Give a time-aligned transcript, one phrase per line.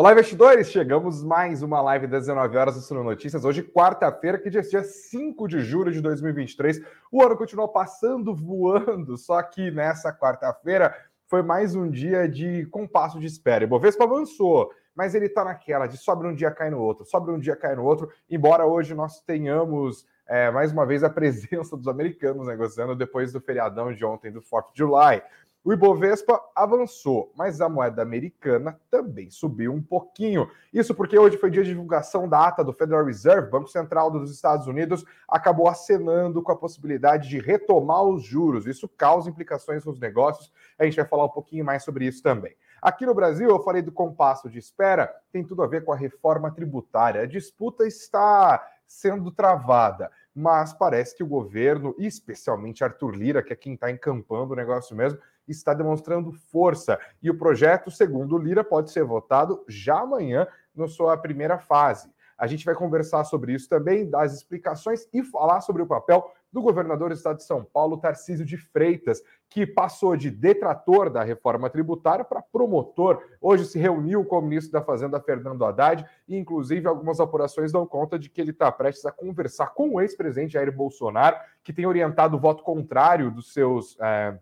[0.00, 0.70] Olá, investidores!
[0.70, 3.44] Chegamos mais uma live das 19 horas do Suno Notícias.
[3.44, 6.80] Hoje, quarta-feira, que dia 5 de julho de 2023.
[7.12, 13.20] O ano continuou passando voando, só que nessa quarta-feira foi mais um dia de compasso
[13.20, 13.62] de espera.
[13.62, 17.30] E Bovespa avançou, mas ele está naquela de sobe um dia, cai no outro, sobe
[17.30, 18.10] um dia, cai no outro.
[18.30, 23.40] Embora hoje nós tenhamos é, mais uma vez a presença dos americanos negociando depois do
[23.42, 25.22] feriadão de ontem do 4 de July.
[25.62, 30.50] O Ibovespa avançou, mas a moeda americana também subiu um pouquinho.
[30.72, 34.30] Isso porque hoje foi dia de divulgação da ata do Federal Reserve, Banco Central dos
[34.30, 38.66] Estados Unidos, acabou acenando com a possibilidade de retomar os juros.
[38.66, 40.50] Isso causa implicações nos negócios.
[40.78, 42.56] A gente vai falar um pouquinho mais sobre isso também.
[42.80, 45.96] Aqui no Brasil, eu falei do compasso de espera, tem tudo a ver com a
[45.96, 47.20] reforma tributária.
[47.20, 53.56] A disputa está sendo travada mas parece que o governo, especialmente Arthur Lira, que é
[53.56, 56.98] quem está encampando o negócio mesmo, está demonstrando força.
[57.22, 62.10] E o projeto, segundo Lira, pode ser votado já amanhã na sua primeira fase.
[62.40, 66.32] A gente vai conversar sobre isso também, dar as explicações e falar sobre o papel
[66.50, 71.22] do governador do estado de São Paulo, Tarcísio de Freitas, que passou de detrator da
[71.22, 73.22] reforma tributária para promotor.
[73.42, 77.86] Hoje se reuniu com o ministro da Fazenda, Fernando Haddad, e inclusive algumas apurações dão
[77.86, 81.84] conta de que ele está prestes a conversar com o ex-presidente Jair Bolsonaro, que tem
[81.84, 83.98] orientado o voto contrário dos seus.
[84.00, 84.38] É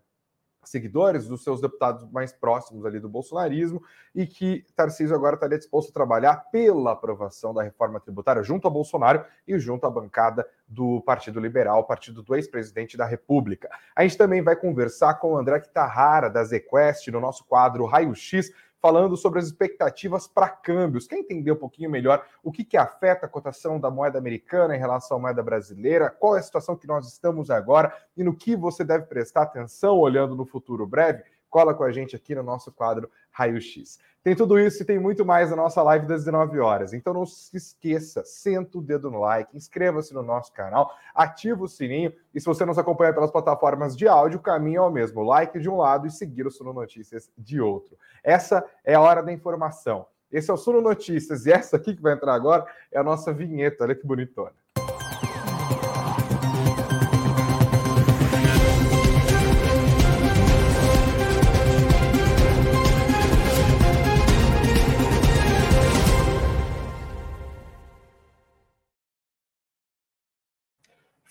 [0.63, 3.81] seguidores, dos seus deputados mais próximos ali do bolsonarismo,
[4.13, 8.71] e que Tarcísio agora estaria disposto a trabalhar pela aprovação da reforma tributária junto a
[8.71, 13.69] Bolsonaro e junto à bancada do Partido Liberal, partido do ex-presidente da República.
[13.95, 18.13] A gente também vai conversar com o André Kitarrara, da ZQuest, no nosso quadro Raio
[18.13, 21.07] X, falando sobre as expectativas para câmbios.
[21.07, 24.79] Quer entender um pouquinho melhor o que, que afeta a cotação da moeda americana em
[24.79, 26.09] relação à moeda brasileira?
[26.09, 29.97] Qual é a situação que nós estamos agora e no que você deve prestar atenção
[29.97, 31.23] olhando no futuro breve?
[31.49, 33.99] Cola com a gente aqui no nosso quadro Raio X.
[34.21, 36.93] Tem tudo isso e tem muito mais na nossa live das 19 horas.
[36.93, 41.67] Então não se esqueça, senta o dedo no like, inscreva-se no nosso canal, ativa o
[41.67, 45.23] sininho e se você nos acompanha pelas plataformas de áudio, o caminho é o mesmo:
[45.23, 47.97] like de um lado e seguir o Suno Notícias de outro.
[48.21, 50.05] Essa é a hora da informação.
[50.29, 53.33] Esse é o Suno Notícias e essa aqui que vai entrar agora é a nossa
[53.33, 53.83] vinheta.
[53.85, 54.53] Olha que bonitona.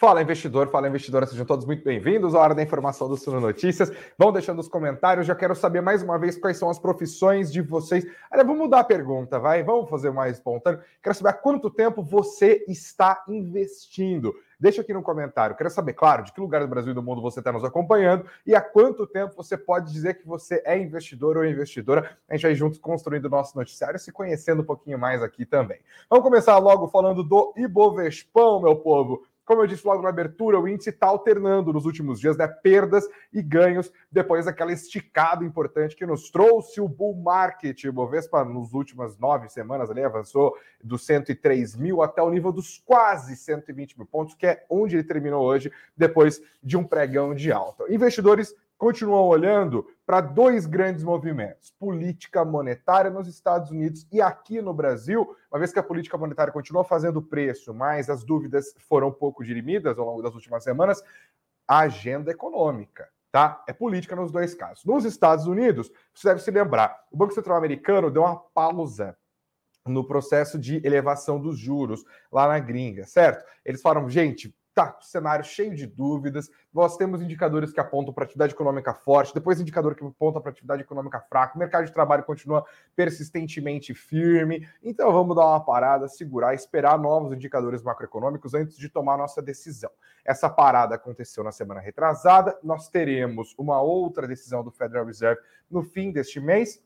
[0.00, 3.90] Fala investidor, fala investidora, sejam todos muito bem-vindos à hora da informação do Suno Notícias.
[4.16, 7.60] Vão deixando os comentários, já quero saber mais uma vez quais são as profissões de
[7.60, 8.06] vocês.
[8.32, 9.64] Olha, vamos mudar a pergunta, vai?
[9.64, 10.80] Vamos fazer mais espontâneo.
[11.02, 14.32] Quero saber há quanto tempo você está investindo.
[14.60, 15.56] Deixa aqui no comentário.
[15.56, 18.24] Quero saber, claro, de que lugar do Brasil e do mundo você está nos acompanhando
[18.46, 22.16] e há quanto tempo você pode dizer que você é investidor ou investidora.
[22.28, 25.80] A gente vai juntos construindo o nosso noticiário se conhecendo um pouquinho mais aqui também.
[26.08, 29.24] Vamos começar logo falando do Ibovespão, meu povo.
[29.48, 32.46] Como eu disse logo na abertura, o índice está alternando nos últimos dias, né?
[32.46, 37.82] Perdas e ganhos depois daquela esticada importante que nos trouxe o bull market.
[37.84, 40.54] O Bovespa, nos últimas nove semanas, ali avançou
[40.84, 45.04] dos 103 mil até o nível dos quase 120 mil pontos, que é onde ele
[45.04, 47.90] terminou hoje, depois de um pregão de alta.
[47.90, 54.72] Investidores continuam olhando para dois grandes movimentos: política monetária nos Estados Unidos e aqui no
[54.72, 59.12] Brasil, uma vez que a política monetária continua fazendo preço, mas as dúvidas foram um
[59.12, 61.02] pouco dirimidas ao longo das últimas semanas,
[61.66, 63.08] a agenda econômica.
[63.30, 63.62] Tá?
[63.68, 64.86] É política nos dois casos.
[64.86, 69.14] Nos Estados Unidos, você deve se lembrar, o Banco Central Americano deu uma pausa
[69.86, 73.44] no processo de elevação dos juros lá na gringa, certo?
[73.64, 76.48] Eles falaram, gente, tá, cenário cheio de dúvidas.
[76.72, 80.82] Nós temos indicadores que apontam para atividade econômica forte, depois indicador que aponta para atividade
[80.82, 81.56] econômica fraca.
[81.56, 84.68] O mercado de trabalho continua persistentemente firme.
[84.80, 89.90] Então vamos dar uma parada, segurar, esperar novos indicadores macroeconômicos antes de tomar nossa decisão.
[90.24, 92.56] Essa parada aconteceu na semana retrasada.
[92.62, 96.80] Nós teremos uma outra decisão do Federal Reserve no fim deste mês.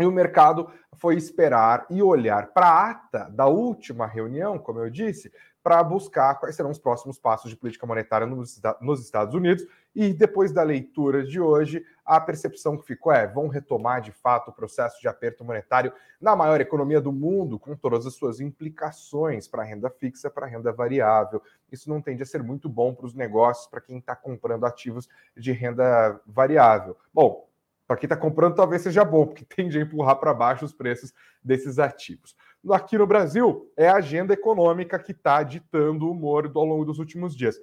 [0.00, 4.88] E o mercado foi esperar e olhar para a ata da última reunião, como eu
[4.88, 5.30] disse,
[5.62, 9.66] para buscar quais serão os próximos passos de política monetária nos, Estados Unidos.
[9.94, 14.50] E depois da leitura de hoje, a percepção que ficou é: vão retomar de fato
[14.50, 19.48] o processo de aperto monetário na maior economia do mundo, com todas as suas implicações
[19.48, 21.42] para a renda fixa, para a renda variável.
[21.70, 25.08] Isso não tende a ser muito bom para os negócios, para quem está comprando ativos
[25.36, 26.96] de renda variável.
[27.12, 27.50] Bom,
[27.90, 31.12] para quem está comprando, talvez seja bom, porque tende a empurrar para baixo os preços
[31.42, 32.36] desses ativos.
[32.68, 36.98] Aqui no Brasil, é a agenda econômica que está ditando o humor ao longo dos
[36.98, 37.58] últimos dias.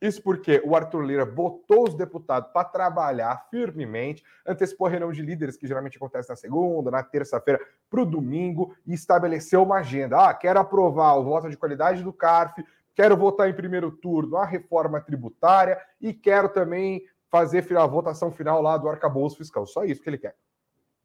[0.00, 5.22] Isso porque o Arthur Lira botou os deputados para trabalhar firmemente, antecipou a reunião de
[5.22, 7.58] líderes, que geralmente acontece na segunda, na terça-feira,
[7.90, 10.28] para o domingo, e estabeleceu uma agenda.
[10.28, 12.62] Ah, quero aprovar o voto de qualidade do CARF,
[12.94, 18.62] quero votar em primeiro turno a reforma tributária e quero também fazer a votação final
[18.62, 19.66] lá do arcabouço fiscal.
[19.66, 20.36] Só isso que ele quer.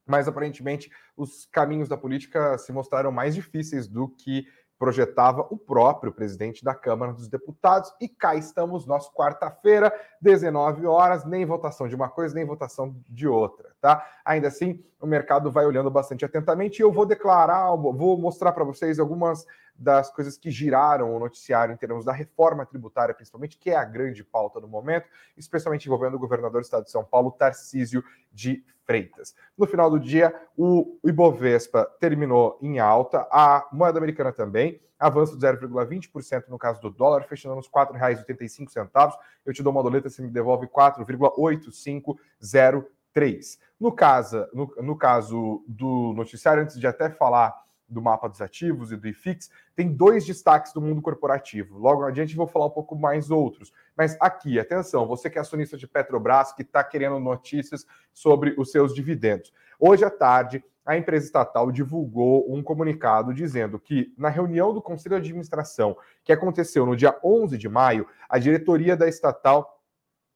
[0.06, 4.46] Mas aparentemente os caminhos da política se mostraram mais difíceis do que
[4.84, 7.94] projetava o próprio presidente da Câmara dos Deputados.
[8.02, 13.26] E cá estamos nós, quarta-feira, 19 horas, nem votação de uma coisa, nem votação de
[13.26, 14.06] outra, tá?
[14.26, 18.66] Ainda assim, o mercado vai olhando bastante atentamente e eu vou declarar, vou mostrar para
[18.66, 23.70] vocês algumas das coisas que giraram o noticiário em termos da reforma tributária, principalmente, que
[23.70, 27.32] é a grande pauta do momento, especialmente envolvendo o governador do estado de São Paulo,
[27.32, 29.36] Tarcísio de Freitas.
[29.58, 35.46] No final do dia, o Ibovespa terminou em alta, a moeda americana também, avanço de
[35.46, 39.14] 0,20% no caso do dólar, fechando nos R$ 4,85.
[39.46, 43.60] Eu te dou uma doleta, você me devolve 4,8503.
[43.80, 47.54] No caso, no, no caso do noticiário, antes de até falar
[47.94, 51.78] do mapa dos ativos e do IFIX, tem dois destaques do mundo corporativo.
[51.78, 53.72] Logo adiante vou falar um pouco mais outros.
[53.96, 58.72] Mas aqui, atenção, você que é acionista de Petrobras, que está querendo notícias sobre os
[58.72, 59.54] seus dividendos.
[59.80, 65.16] Hoje à tarde, a empresa estatal divulgou um comunicado dizendo que, na reunião do Conselho
[65.16, 69.73] de Administração, que aconteceu no dia 11 de maio, a diretoria da estatal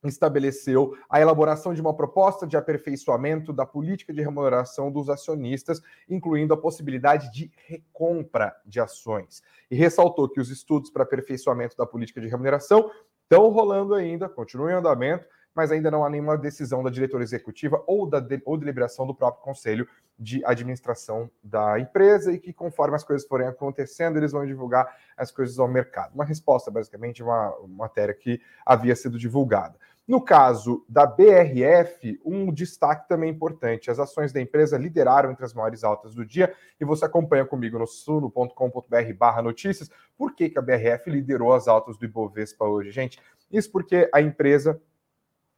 [0.09, 6.53] estabeleceu a elaboração de uma proposta de aperfeiçoamento da política de remuneração dos acionistas, incluindo
[6.53, 9.41] a possibilidade de recompra de ações.
[9.69, 12.91] E ressaltou que os estudos para aperfeiçoamento da política de remuneração
[13.23, 15.25] estão rolando ainda, continuam em andamento,
[15.57, 19.15] mas ainda não há nenhuma decisão da diretoria executiva ou da de, ou deliberação do
[19.15, 19.87] próprio conselho
[20.19, 24.87] de administração da empresa e que conforme as coisas forem acontecendo, eles vão divulgar
[25.17, 26.13] as coisas ao mercado.
[26.13, 29.79] Uma resposta, basicamente, uma, uma matéria que havia sido divulgada.
[30.07, 35.53] No caso da BRF, um destaque também importante: as ações da empresa lideraram entre as
[35.53, 39.89] maiores altas do dia, e você acompanha comigo no suno.com.br/barra notícias.
[40.17, 43.19] Por que, que a BRF liderou as altas do Ibovespa hoje, gente?
[43.51, 44.81] Isso porque a empresa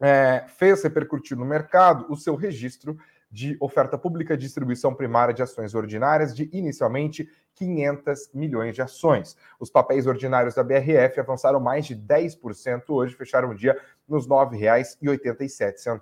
[0.01, 2.97] é, fez repercutir no mercado o seu registro
[3.31, 9.37] de oferta pública de distribuição primária de ações ordinárias de inicialmente 500 milhões de ações.
[9.59, 13.77] Os papéis ordinários da BRF avançaram mais de 10% hoje, fecharam o dia
[14.07, 16.01] nos R$ 9,87.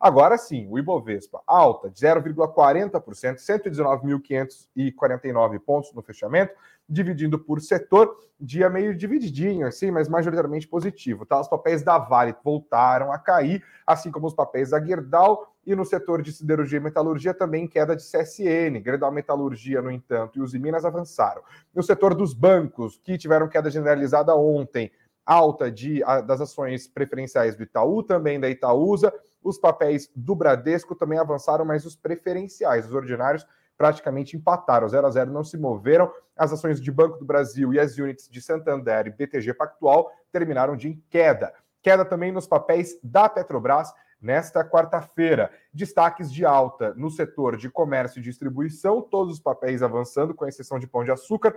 [0.00, 6.52] Agora sim, o Ibovespa alta de 0,40%, 119.549 pontos no fechamento,
[6.88, 11.26] dividindo por setor, dia meio divididinho, assim, mas majoritariamente positivo.
[11.26, 11.40] Tá?
[11.40, 15.84] Os papéis da Vale voltaram a cair, assim como os papéis da Gerdau, e no
[15.84, 18.82] setor de siderurgia e metalurgia também queda de CSN.
[18.82, 21.42] Gerdau Metalurgia, no entanto, e os Minas avançaram.
[21.74, 24.90] No setor dos bancos, que tiveram queda generalizada ontem,
[25.24, 29.12] alta de, das ações preferenciais do Itaú, também da Itaúsa,
[29.42, 33.46] os papéis do Bradesco também avançaram, mas os preferenciais, os ordinários,
[33.76, 36.12] praticamente empataram, 0 a 0 não se moveram.
[36.36, 40.76] As ações de Banco do Brasil e as units de Santander e BTG Pactual terminaram
[40.76, 41.54] de queda.
[41.80, 45.50] Queda também nos papéis da Petrobras nesta quarta-feira.
[45.72, 50.78] Destaques de alta no setor de comércio e distribuição, todos os papéis avançando, com exceção
[50.78, 51.56] de Pão de Açúcar,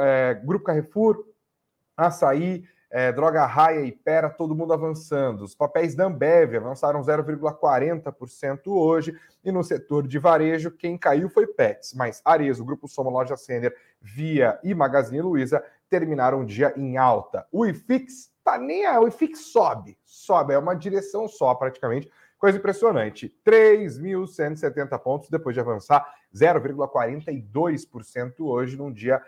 [0.00, 1.24] é, Grupo Carrefour,
[1.96, 5.44] Açaí, é, Droga Raia e Pera, todo mundo avançando.
[5.44, 9.16] Os papéis da Ambev avançaram 0,40% hoje.
[9.44, 13.74] E no setor de varejo, quem caiu foi Pets, mas Arezo, Grupo Soma, Loja Sender,
[14.00, 17.46] Via e Magazine Luiza terminaram o dia em alta.
[17.52, 22.10] O IFIX tá nem a, o IFIX sobe, sobe, é uma direção só praticamente.
[22.38, 23.36] Coisa impressionante.
[23.44, 26.02] 3.170 pontos depois de avançar
[26.34, 29.22] 0,42% hoje num dia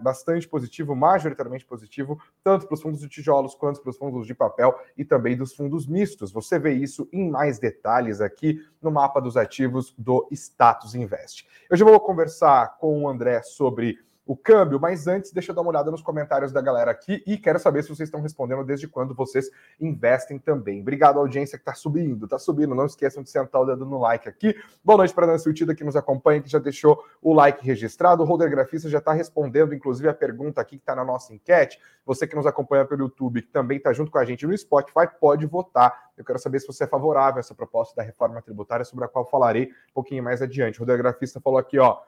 [0.00, 4.34] bastante positivo, majoritariamente positivo, tanto para os fundos de tijolos quanto para os fundos de
[4.34, 6.30] papel e também dos fundos mistos.
[6.30, 11.48] Você vê isso em mais detalhes aqui no mapa dos ativos do Status Invest.
[11.68, 15.62] Eu já vou conversar com o André sobre o câmbio, mas antes, deixa eu dar
[15.62, 18.88] uma olhada nos comentários da galera aqui e quero saber se vocês estão respondendo desde
[18.88, 19.48] quando vocês
[19.80, 20.80] investem também.
[20.80, 22.74] Obrigado, audiência que está subindo, está subindo.
[22.74, 24.56] Não esqueçam de sentar o dedo no like aqui.
[24.84, 28.24] Boa noite para a Nancy Utida que nos acompanha, que já deixou o like registrado.
[28.24, 31.78] O Holder Grafista já está respondendo, inclusive, a pergunta aqui que está na nossa enquete.
[32.04, 35.06] Você que nos acompanha pelo YouTube, que também está junto com a gente no Spotify,
[35.20, 36.10] pode votar.
[36.16, 39.08] Eu quero saber se você é favorável a essa proposta da reforma tributária, sobre a
[39.08, 40.78] qual falarei um pouquinho mais adiante.
[40.78, 42.00] O Holder Grafista falou aqui, ó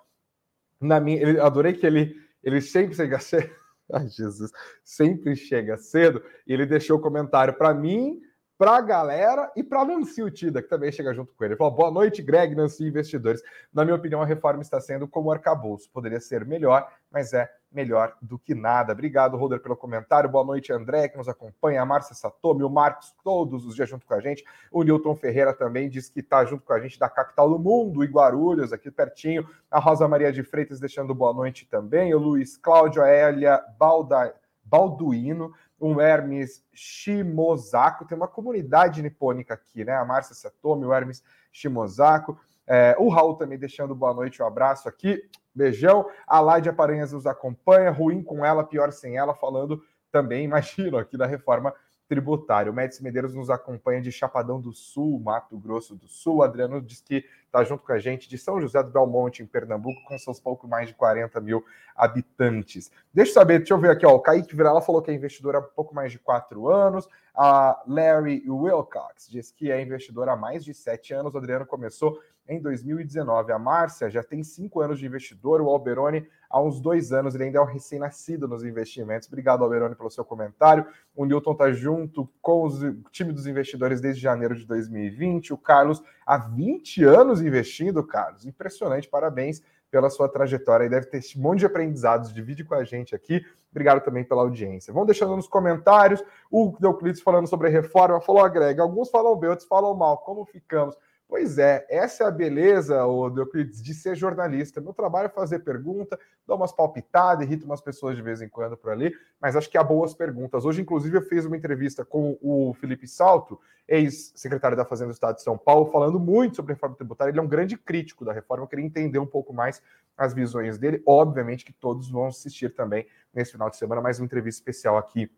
[0.80, 3.50] na minha, adorei que ele, ele sempre chega cedo.
[3.92, 4.50] Ai, Jesus,
[4.84, 6.22] sempre chega cedo.
[6.46, 8.20] E ele deixou o comentário para mim,
[8.58, 11.52] para a galera e para Nancy Utida, que também chega junto com ele.
[11.54, 13.40] Ele falou, boa noite, Greg, Nancy, investidores.
[13.72, 15.88] Na minha opinião, a reforma está sendo como arcabouço.
[15.92, 18.92] Poderia ser melhor, mas é melhor do que nada.
[18.92, 20.28] Obrigado, Roder, pelo comentário.
[20.28, 24.04] Boa noite, André, que nos acompanha, a Márcia Satomi, o Marcos, todos os dias junto
[24.04, 24.44] com a gente.
[24.72, 28.02] O Newton Ferreira também diz que está junto com a gente da capital do mundo,
[28.02, 29.48] em Guarulhos, aqui pertinho.
[29.70, 32.12] A Rosa Maria de Freitas deixando boa noite também.
[32.12, 34.34] O Luiz Cláudio, a Elia Balda,
[34.64, 39.94] Balduino um Hermes Shimozako, tem uma comunidade nipônica aqui, né?
[39.94, 44.88] A Márcia Satomi, o Hermes Shimozako, é, o Raul também deixando boa noite, um abraço
[44.88, 45.22] aqui,
[45.54, 46.06] beijão.
[46.26, 49.82] A Ládia Paranhas nos acompanha, ruim com ela, pior sem ela, falando
[50.12, 51.72] também, imagino, aqui da reforma
[52.08, 52.70] tributária.
[52.70, 56.36] O Médici Medeiros nos acompanha de Chapadão do Sul, Mato Grosso do Sul.
[56.36, 59.46] O Adriano diz que está junto com a gente de São José do Belmonte, em
[59.46, 61.64] Pernambuco, com seus pouco mais de 40 mil
[61.96, 62.90] habitantes.
[63.12, 65.56] Deixa eu saber, deixa eu ver aqui, ó, o Kaique Virala falou que é investidor
[65.56, 67.08] há pouco mais de quatro anos.
[67.34, 71.34] A Larry Wilcox diz que é investidor há mais de sete anos.
[71.34, 73.52] O Adriano começou em 2019.
[73.52, 75.60] A Márcia já tem cinco anos de investidor.
[75.60, 77.34] O Alberoni há uns dois anos.
[77.34, 79.28] Ele ainda é um recém-nascido nos investimentos.
[79.28, 80.86] Obrigado, Alberoni, pelo seu comentário.
[81.14, 85.52] O Newton está junto com o time dos investidores desde janeiro de 2020.
[85.52, 88.46] O Carlos há 20 anos investindo, Carlos.
[88.46, 92.32] Impressionante, parabéns pela sua trajetória e deve ter um monte de aprendizados.
[92.32, 93.44] Divide com a gente aqui.
[93.70, 94.92] Obrigado também pela audiência.
[94.92, 96.22] Vão deixando nos comentários.
[96.50, 98.82] O Euclides falando sobre a reforma falou: agrega.
[98.82, 100.18] Alguns falam bem, outros falam mal.
[100.18, 100.96] Como ficamos?
[101.28, 104.80] Pois é, essa é a beleza, Euclides, de ser jornalista.
[104.80, 108.78] Meu trabalho é fazer pergunta, dar umas palpitadas, irrita umas pessoas de vez em quando
[108.78, 110.64] por ali, mas acho que há boas perguntas.
[110.64, 115.36] Hoje, inclusive, eu fiz uma entrevista com o Felipe Salto, ex-secretário da Fazenda do Estado
[115.36, 117.30] de São Paulo, falando muito sobre a reforma tributária.
[117.30, 119.82] Ele é um grande crítico da reforma, eu queria entender um pouco mais
[120.16, 121.02] as visões dele.
[121.06, 125.30] Obviamente que todos vão assistir também nesse final de semana, mais uma entrevista especial aqui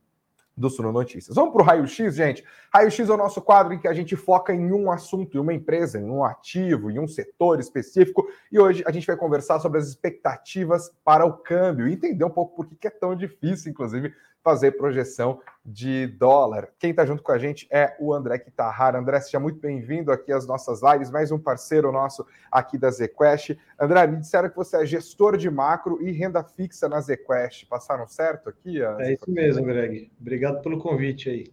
[0.57, 1.35] do Suno Notícias.
[1.35, 2.45] Vamos para o Raio X, gente.
[2.73, 5.41] Raio X é o nosso quadro em que a gente foca em um assunto, em
[5.41, 8.27] uma empresa, em um ativo, em um setor específico.
[8.53, 12.31] E hoje a gente vai conversar sobre as expectativas para o câmbio e entender um
[12.31, 14.13] pouco por que é tão difícil, inclusive,
[14.43, 16.69] fazer projeção de dólar.
[16.79, 18.99] Quem está junto com a gente é o André Kitahara.
[18.99, 23.57] André, seja muito bem-vindo aqui às nossas lives, mais um parceiro nosso aqui da ZQuest.
[23.79, 27.67] André, me disseram que você é gestor de macro e renda fixa na ZQuest.
[27.67, 28.83] Passaram certo aqui?
[28.83, 30.11] É isso mesmo, Greg.
[30.21, 31.47] Obrigado pelo convite aí.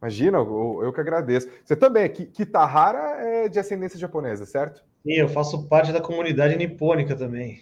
[0.00, 1.48] Imagina, eu, eu que agradeço.
[1.64, 4.84] Você também, Kitahara é de ascendência japonesa, certo?
[5.04, 7.60] Sim, eu faço parte da comunidade nipônica também.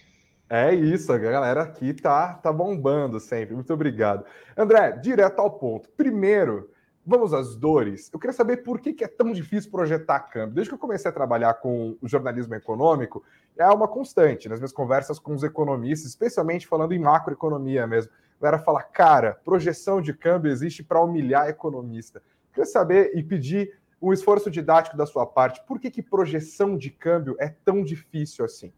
[0.53, 3.55] É isso, a galera aqui tá, tá bombando sempre.
[3.55, 4.25] Muito obrigado.
[4.57, 5.89] André, direto ao ponto.
[5.91, 6.69] Primeiro,
[7.07, 8.11] vamos às dores.
[8.13, 10.57] Eu queria saber por que, que é tão difícil projetar câmbio.
[10.57, 13.23] Desde que eu comecei a trabalhar com o jornalismo econômico,
[13.57, 18.11] é uma constante nas minhas conversas com os economistas, especialmente falando em macroeconomia mesmo.
[18.41, 22.19] A galera fala, cara, projeção de câmbio existe para humilhar economista.
[22.19, 25.65] Eu queria saber e pedir um esforço didático da sua parte.
[25.65, 28.73] Por que, que projeção de câmbio é tão difícil assim?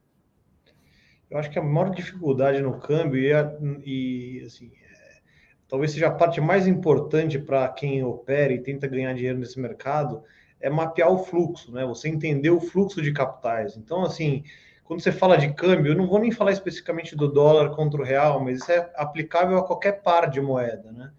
[1.32, 5.20] Eu acho que a maior dificuldade no câmbio e, a, e assim, é,
[5.66, 10.22] talvez seja a parte mais importante para quem opera e tenta ganhar dinheiro nesse mercado
[10.60, 11.86] é mapear o fluxo, né?
[11.86, 13.78] Você entender o fluxo de capitais.
[13.78, 14.44] Então, assim,
[14.84, 18.04] quando você fala de câmbio, eu não vou nem falar especificamente do dólar contra o
[18.04, 21.10] real, mas isso é aplicável a qualquer par de moeda, né?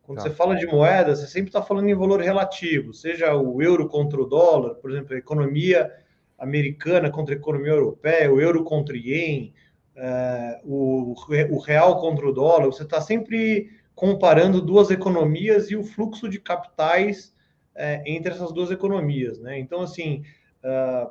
[0.00, 0.22] Quando tá.
[0.22, 4.22] você fala de moeda, você sempre está falando em valor relativo, seja o euro contra
[4.22, 5.92] o dólar, por exemplo, a economia
[6.38, 9.52] americana contra a economia europeia, o euro contra o ien,
[9.96, 11.14] é, o,
[11.58, 17.34] real contra o dólar, você está sempre comparando duas economias e o fluxo de capitais
[17.74, 19.58] é, entre essas duas economias, né?
[19.58, 20.22] Então, assim,
[20.62, 21.10] uh,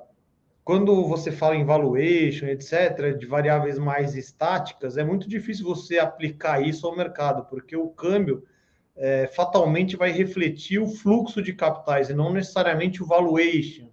[0.63, 6.61] quando você fala em valuation, etc., de variáveis mais estáticas, é muito difícil você aplicar
[6.61, 8.43] isso ao mercado, porque o câmbio
[8.95, 13.89] é, fatalmente vai refletir o fluxo de capitais e não necessariamente o valuation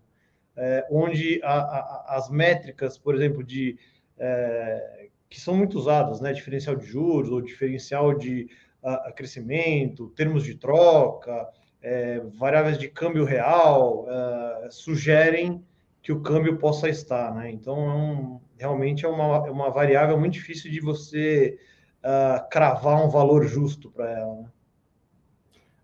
[0.56, 3.78] é, onde a, a, as métricas, por exemplo, de
[4.18, 8.48] é, que são muito usadas, né, diferencial de juros ou diferencial de
[8.82, 11.48] a, crescimento, termos de troca,
[11.80, 15.64] é, variáveis de câmbio real, é, sugerem
[16.02, 17.50] que o câmbio possa estar, né?
[17.50, 21.58] Então, é um, realmente é uma, é uma variável muito difícil de você
[22.02, 24.34] uh, cravar um valor justo para ela.
[24.34, 24.48] Né?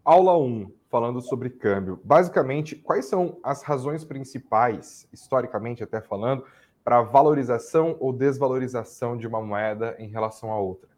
[0.05, 2.01] Aula 1 falando sobre câmbio.
[2.03, 6.45] Basicamente, quais são as razões principais, historicamente até falando,
[6.83, 10.89] para valorização ou desvalorização de uma moeda em relação à outra?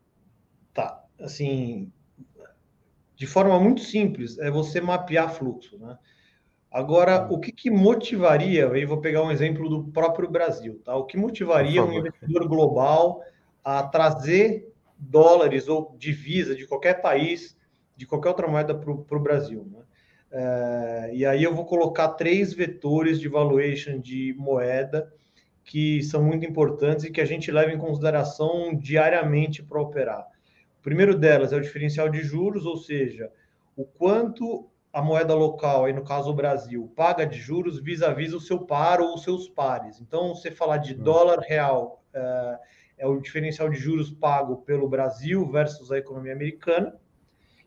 [0.73, 1.93] Tá, assim,
[3.17, 5.99] de forma muito simples, é você mapear fluxo, né?
[6.73, 10.95] Agora, o que, que motivaria, aí vou pegar um exemplo do próprio Brasil, tá?
[10.95, 13.25] O que motivaria um investidor global
[13.65, 17.59] a trazer dólares ou divisa de qualquer país
[18.01, 19.69] de qualquer outra moeda para o Brasil.
[19.71, 19.83] Né?
[20.33, 25.13] É, e aí eu vou colocar três vetores de valuation de moeda
[25.63, 30.27] que são muito importantes e que a gente leva em consideração diariamente para operar.
[30.79, 33.31] O primeiro delas é o diferencial de juros, ou seja,
[33.77, 38.41] o quanto a moeda local, aí no caso o Brasil, paga de juros vis-à-vis o
[38.41, 40.01] seu par ou os seus pares.
[40.01, 41.03] Então, você falar de hum.
[41.03, 42.59] dólar real é,
[42.97, 46.99] é o diferencial de juros pago pelo Brasil versus a economia americana.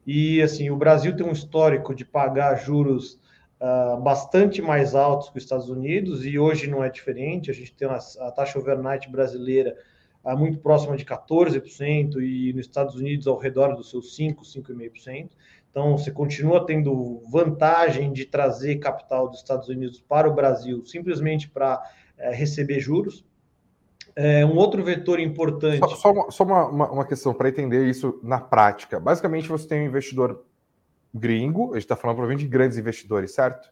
[0.05, 3.19] E assim, o Brasil tem um histórico de pagar juros
[3.59, 7.49] uh, bastante mais altos que os Estados Unidos, e hoje não é diferente.
[7.49, 9.77] A gente tem uma, a taxa overnight brasileira
[10.23, 15.29] uh, muito próxima de 14%, e nos Estados Unidos ao redor dos seus 5%, 5,5%.
[15.71, 21.49] Então, você continua tendo vantagem de trazer capital dos Estados Unidos para o Brasil simplesmente
[21.49, 21.81] para
[22.15, 23.25] é, receber juros.
[24.15, 25.79] É, um outro vetor importante.
[25.79, 28.99] Só, só uma, só uma, uma questão para entender isso na prática.
[28.99, 30.45] Basicamente, você tem um investidor
[31.13, 33.69] gringo, a gente está falando provavelmente de grandes investidores, certo?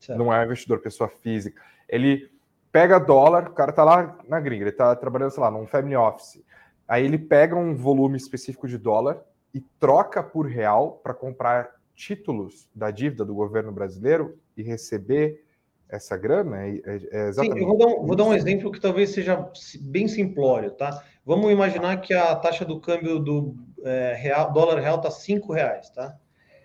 [0.00, 0.18] certo?
[0.18, 1.60] Não é investidor pessoa física.
[1.88, 2.30] Ele
[2.70, 5.96] pega dólar, o cara está lá na gringa, ele está trabalhando, sei lá, num family
[5.96, 6.42] office.
[6.88, 9.20] Aí ele pega um volume específico de dólar
[9.54, 15.44] e troca por real para comprar títulos da dívida do governo brasileiro e receber
[15.92, 16.66] essa grana?
[16.66, 16.80] É,
[17.10, 19.48] é exatamente Sim, eu vou dar, um, vou dar, um, exemplo que talvez seja
[19.80, 21.02] bem simplório, tá?
[21.24, 25.90] Vamos imaginar que a taxa do câmbio do é, real, dólar real está R$ reais,
[25.90, 26.16] tá?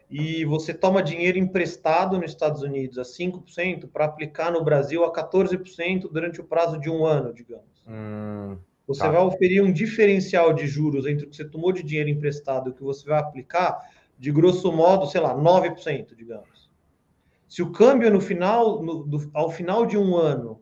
[0.09, 5.11] E você toma dinheiro emprestado nos Estados Unidos a 5% para aplicar no Brasil a
[5.11, 7.83] 14% durante o prazo de um ano, digamos.
[7.85, 8.57] Hum.
[8.87, 9.11] Você tá.
[9.11, 12.71] vai oferir um diferencial de juros entre o que você tomou de dinheiro emprestado e
[12.71, 13.77] o que você vai aplicar,
[14.17, 16.56] de grosso modo, sei lá, 9%, digamos.
[17.47, 20.61] Se o câmbio no final, no, do, ao final de um ano,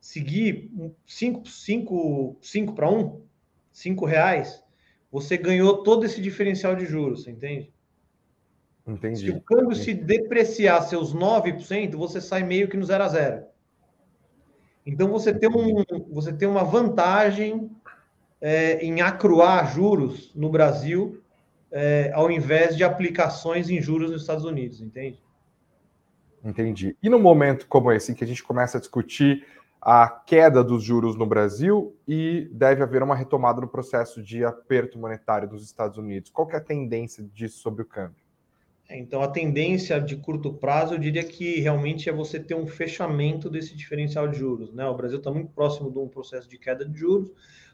[0.00, 0.70] seguir
[1.06, 3.22] 5, 5, 5 para 1,
[3.72, 4.62] 5 reais,
[5.10, 7.72] você ganhou todo esse diferencial de juros, você entende?
[8.86, 9.18] Entendi.
[9.18, 9.84] Se o câmbio Entendi.
[9.84, 13.46] se depreciar seus 9%, você sai meio que no zero a zero.
[14.84, 17.70] Então você tem, um, você tem uma vantagem
[18.40, 21.20] é, em acruar juros no Brasil
[21.72, 25.20] é, ao invés de aplicações em juros nos Estados Unidos, entende?
[26.46, 26.96] Entendi.
[27.02, 29.44] E no momento como esse, em que a gente começa a discutir
[29.82, 34.96] a queda dos juros no Brasil e deve haver uma retomada no processo de aperto
[34.96, 38.24] monetário dos Estados Unidos, qual é a tendência disso sobre o câmbio?
[38.88, 43.50] Então, a tendência de curto prazo, eu diria que realmente é você ter um fechamento
[43.50, 44.72] desse diferencial de juros.
[44.72, 44.86] Né?
[44.86, 47.32] O Brasil está muito próximo de um processo de queda de juros,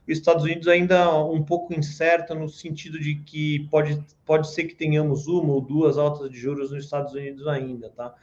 [0.09, 4.75] os Estados Unidos ainda um pouco incerto no sentido de que pode, pode ser que
[4.75, 8.15] tenhamos uma ou duas altas de juros nos Estados Unidos ainda, tá?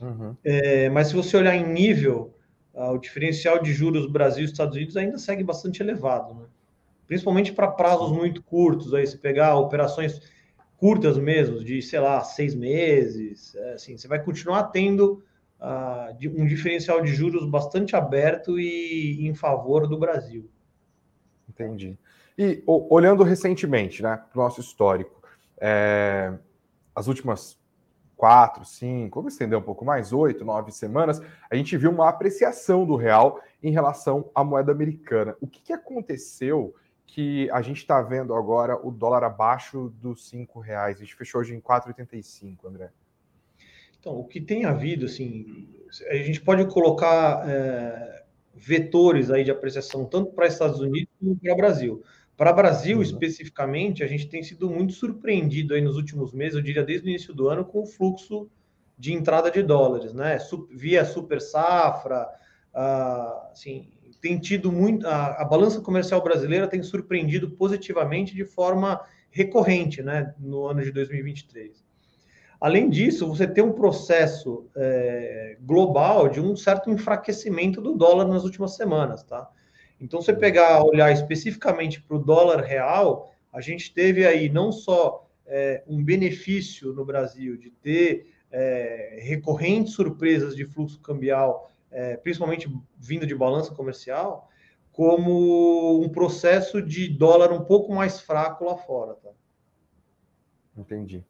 [0.00, 0.36] Uhum.
[0.44, 2.34] É, mas se você olhar em nível,
[2.74, 6.46] uh, o diferencial de juros Brasil e Estados Unidos ainda segue bastante elevado, né?
[7.06, 10.20] Principalmente para prazos muito curtos, aí se pegar operações
[10.76, 15.24] curtas mesmo, de, sei lá, seis meses, é, assim, você vai continuar tendo
[15.60, 20.48] uh, um diferencial de juros bastante aberto e em favor do Brasil.
[21.48, 21.98] Entendi.
[22.36, 25.20] E olhando recentemente, né, para o nosso histórico,
[25.60, 26.32] é,
[26.94, 27.58] as últimas
[28.18, 32.84] quatro, cinco, vamos estender um pouco mais, oito, nove semanas, a gente viu uma apreciação
[32.84, 35.36] do real em relação à moeda americana.
[35.40, 36.74] O que, que aconteceu
[37.08, 40.98] que a gente está vendo agora o dólar abaixo dos cinco reais.
[40.98, 42.90] A gente fechou hoje em 4,85, André.
[43.98, 45.68] Então, o que tem havido, assim,
[46.10, 51.52] a gente pode colocar é, vetores aí de apreciação tanto para Estados Unidos como para
[51.52, 52.02] o Brasil.
[52.38, 53.02] Para o Brasil, uhum.
[53.02, 57.10] especificamente, a gente tem sido muito surpreendido aí nos últimos meses, eu diria desde o
[57.10, 58.48] início do ano, com o fluxo
[58.96, 60.38] de entrada de dólares, né?
[60.70, 62.28] Via super safra,
[62.72, 65.04] uh, assim, tem tido muito.
[65.04, 70.92] A, a, balança comercial brasileira tem surpreendido positivamente de forma recorrente né, no ano de
[70.92, 71.84] 2023.
[72.60, 78.44] Além disso, você tem um processo é, global de um certo enfraquecimento do dólar nas
[78.44, 79.48] últimas semanas, tá?
[80.00, 85.28] Então, você pegar, olhar especificamente para o dólar real, a gente teve aí não só
[85.46, 92.70] é, um benefício no Brasil de ter é, recorrentes surpresas de fluxo cambial é, principalmente
[92.98, 94.48] vindo de balança comercial,
[94.92, 99.14] como um processo de dólar um pouco mais fraco lá fora.
[99.14, 99.30] Tá?
[100.76, 101.24] Entendi.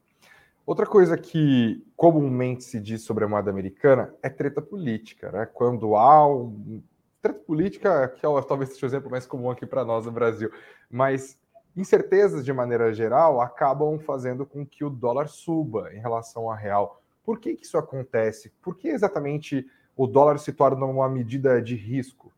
[0.66, 5.46] Outra coisa que comumente se diz sobre a moeda americana é treta política, né?
[5.46, 6.82] Quando há um...
[7.20, 10.50] treta política, que é, talvez seja o exemplo mais comum aqui para nós no Brasil,
[10.90, 11.38] mas
[11.76, 17.02] incertezas de maneira geral acabam fazendo com que o dólar suba em relação ao real.
[17.22, 18.52] Por que, que isso acontece?
[18.62, 22.32] Por que exatamente o dólar se torna uma medida de risco?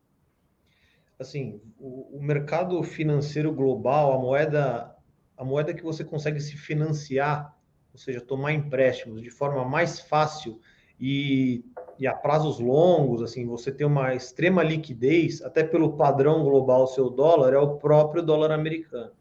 [1.19, 4.97] Assim, o, o mercado financeiro global, a moeda,
[5.37, 7.55] a moeda que você consegue se financiar
[7.93, 10.61] ou seja, tomar empréstimos de forma mais fácil
[10.99, 11.65] e,
[12.01, 17.11] e a prazos longos, assim, você tem uma extrema liquidez, até pelo padrão global seu
[17.11, 19.13] dólar, é o próprio dólar americano.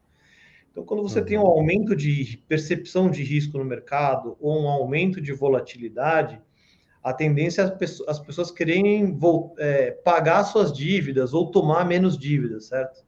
[0.72, 1.26] Então, quando você uhum.
[1.26, 1.48] tem um uhum.
[1.48, 6.42] aumento de percepção de risco no mercado ou um aumento de volatilidade,
[7.04, 9.18] a tendência é as pessoas querem
[9.58, 13.04] é, pagar suas dívidas ou tomar menos dívidas, certo?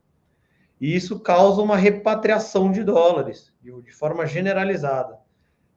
[0.81, 5.17] E isso causa uma repatriação de dólares de, de forma generalizada.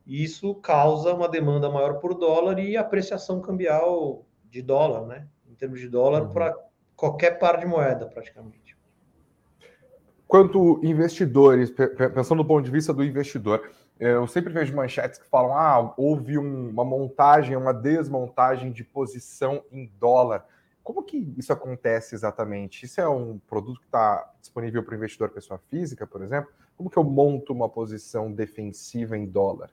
[0.07, 5.27] E isso causa uma demanda maior por dólar e apreciação cambial de dólar, né?
[5.49, 6.33] Em termos de dólar uhum.
[6.33, 6.55] para
[6.95, 8.77] qualquer par de moeda, praticamente.
[10.27, 15.57] Quanto investidores, pensando do ponto de vista do investidor, eu sempre vejo manchetes que falam:
[15.57, 20.45] ah, houve um, uma montagem, uma desmontagem de posição em dólar.
[20.83, 22.85] Como que isso acontece exatamente?
[22.85, 26.51] Isso é um produto que está disponível para o investidor pessoa física, por exemplo?
[26.77, 29.71] Como que eu monto uma posição defensiva em dólar?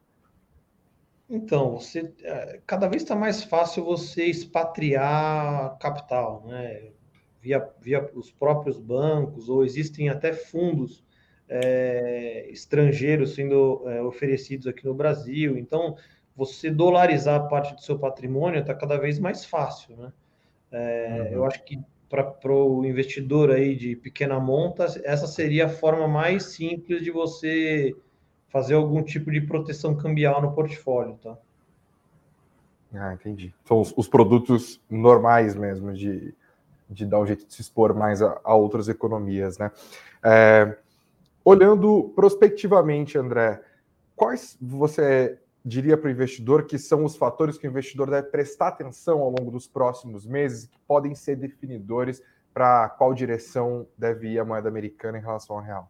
[1.32, 6.89] Então, você, é, cada vez está mais fácil você expatriar capital, né?
[7.41, 11.04] Via, via os próprios bancos, ou existem até fundos
[11.48, 15.58] é, estrangeiros sendo é, oferecidos aqui no Brasil.
[15.58, 15.96] Então,
[16.36, 20.13] você dolarizar parte do seu patrimônio está cada vez mais fácil, né?
[20.70, 21.34] É, uhum.
[21.36, 26.44] Eu acho que para o investidor aí de pequena monta, essa seria a forma mais
[26.44, 27.96] simples de você
[28.52, 31.38] fazer algum tipo de proteção cambial no portfólio, tá?
[32.94, 33.54] Ah, entendi.
[33.66, 36.34] São os, os produtos normais mesmo de,
[36.90, 39.72] de dar um jeito de se expor mais a, a outras economias, né?
[40.24, 40.78] É,
[41.44, 43.64] Olhando prospectivamente, André,
[44.16, 48.68] quais você diria para o investidor que são os fatores que o investidor deve prestar
[48.68, 52.22] atenção ao longo dos próximos meses, que podem ser definidores
[52.54, 55.90] para qual direção deve ir a moeda americana em relação ao real?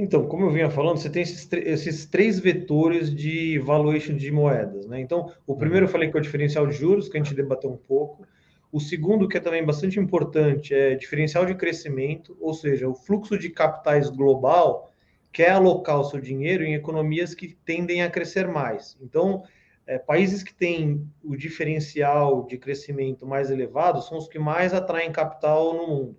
[0.00, 4.86] Então, como eu vinha falando, você tem esses, esses três vetores de valuation de moedas.
[4.86, 5.00] Né?
[5.00, 7.68] Então, o primeiro eu falei que é o diferencial de juros, que a gente debateu
[7.68, 8.24] um pouco.
[8.70, 13.36] O segundo, que é também bastante importante, é diferencial de crescimento, ou seja, o fluxo
[13.36, 14.92] de capitais global
[15.32, 18.96] quer alocar o seu dinheiro em economias que tendem a crescer mais.
[19.02, 19.42] Então,
[19.84, 25.10] é, países que têm o diferencial de crescimento mais elevado são os que mais atraem
[25.10, 26.18] capital no mundo.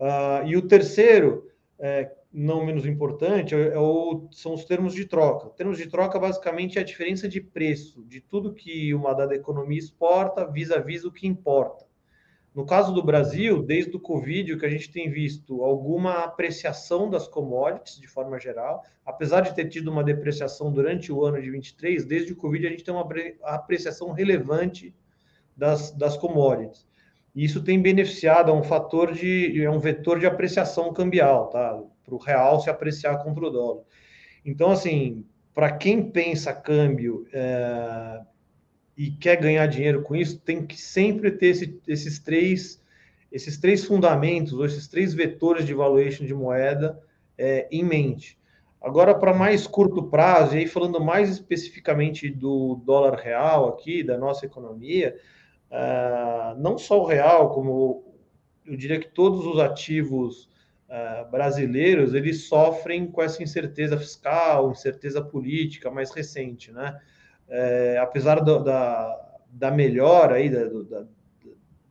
[0.00, 5.04] Uh, e o terceiro, é, não menos importante, é, é o, são os termos de
[5.04, 5.50] troca.
[5.50, 9.78] Termos de troca, basicamente, é a diferença de preço de tudo que uma dada economia
[9.78, 11.86] exporta vis-à-vis -vis o que importa.
[12.52, 17.08] No caso do Brasil, desde o Covid, o que a gente tem visto alguma apreciação
[17.08, 21.50] das commodities de forma geral, apesar de ter tido uma depreciação durante o ano de
[21.50, 23.08] 23, desde o Covid a gente tem uma
[23.42, 24.94] apreciação relevante
[25.56, 26.86] das, das commodities.
[27.34, 31.82] E isso tem beneficiado, é um fator de, é um vetor de apreciação cambial, tá?
[32.04, 33.82] Para o real se apreciar contra o dólar.
[34.44, 38.20] Então, assim, para quem pensa câmbio é,
[38.96, 42.82] e quer ganhar dinheiro com isso, tem que sempre ter esse, esses três
[43.34, 47.02] esses três fundamentos, ou esses três vetores de valuation de moeda
[47.36, 48.38] é, em mente.
[48.80, 54.16] Agora, para mais curto prazo, e aí falando mais especificamente do dólar real aqui, da
[54.16, 55.16] nossa economia,
[55.68, 58.04] uh, não só o real, como
[58.64, 60.48] eu diria que todos os ativos
[60.88, 67.00] uh, brasileiros eles sofrem com essa incerteza fiscal, incerteza política mais recente, né?
[67.46, 71.06] É, apesar do, da, da melhora aí, da, da,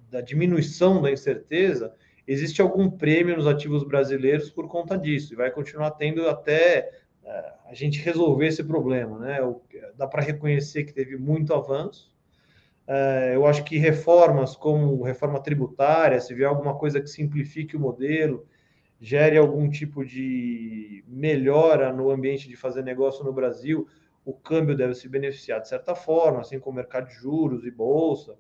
[0.10, 1.94] da diminuição da incerteza,
[2.28, 6.90] existe algum prêmio nos ativos brasileiros por conta disso, e vai continuar tendo até
[7.24, 9.42] uh, a gente resolver esse problema, né?
[9.44, 9.62] O,
[9.96, 12.12] dá para reconhecer que teve muito avanço.
[12.88, 17.80] Uh, eu acho que reformas como reforma tributária, se vier alguma coisa que simplifique o
[17.80, 18.46] modelo,
[19.04, 23.86] gere algum tipo de melhora no ambiente de fazer negócio no Brasil,
[24.24, 27.70] o câmbio deve se beneficiar de certa forma, assim como o mercado de juros e
[27.70, 28.38] bolsa.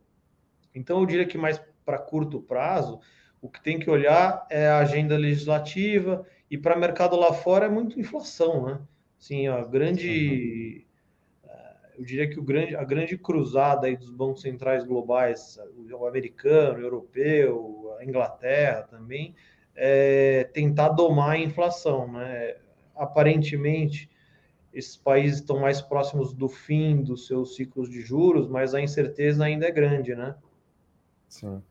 [0.74, 3.02] Então, eu diria que mais para curto prazo,
[3.42, 7.70] o que tem que olhar é a agenda legislativa e para mercado lá fora é
[7.70, 8.82] muito inflação, né?
[9.20, 10.88] Sim, a grande,
[11.44, 15.60] eh, eu diria que o grande, a grande cruzada aí dos bancos centrais globais,
[15.92, 19.36] o americano, o europeu, a Inglaterra também,
[19.76, 22.12] é, tentar domar a inflação.
[22.12, 22.56] Né?
[22.96, 24.10] Aparentemente,
[24.74, 29.46] esses países estão mais próximos do fim dos seus ciclos de juros, mas a incerteza
[29.46, 30.36] ainda é grande, né?
[31.28, 31.62] Sim.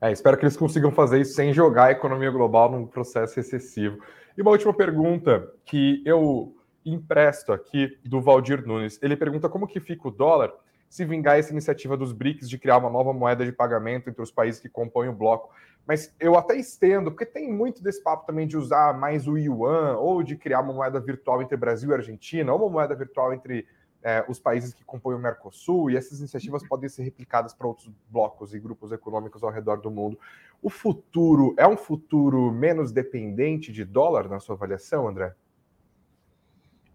[0.00, 3.98] É, espero que eles consigam fazer isso sem jogar a economia global num processo excessivo.
[4.36, 8.98] E uma última pergunta que eu empresto aqui do Valdir Nunes.
[9.02, 10.52] Ele pergunta como que fica o dólar
[10.90, 14.32] se vingar essa iniciativa dos BRICS de criar uma nova moeda de pagamento entre os
[14.32, 15.54] países que compõem o bloco.
[15.86, 19.96] Mas eu até estendo, porque tem muito desse papo também de usar mais o yuan,
[19.98, 23.66] ou de criar uma moeda virtual entre Brasil e Argentina, ou uma moeda virtual entre
[24.02, 27.88] é, os países que compõem o Mercosul, e essas iniciativas podem ser replicadas para outros
[28.08, 30.18] blocos e grupos econômicos ao redor do mundo.
[30.60, 35.34] O futuro é um futuro menos dependente de dólar, na sua avaliação, André?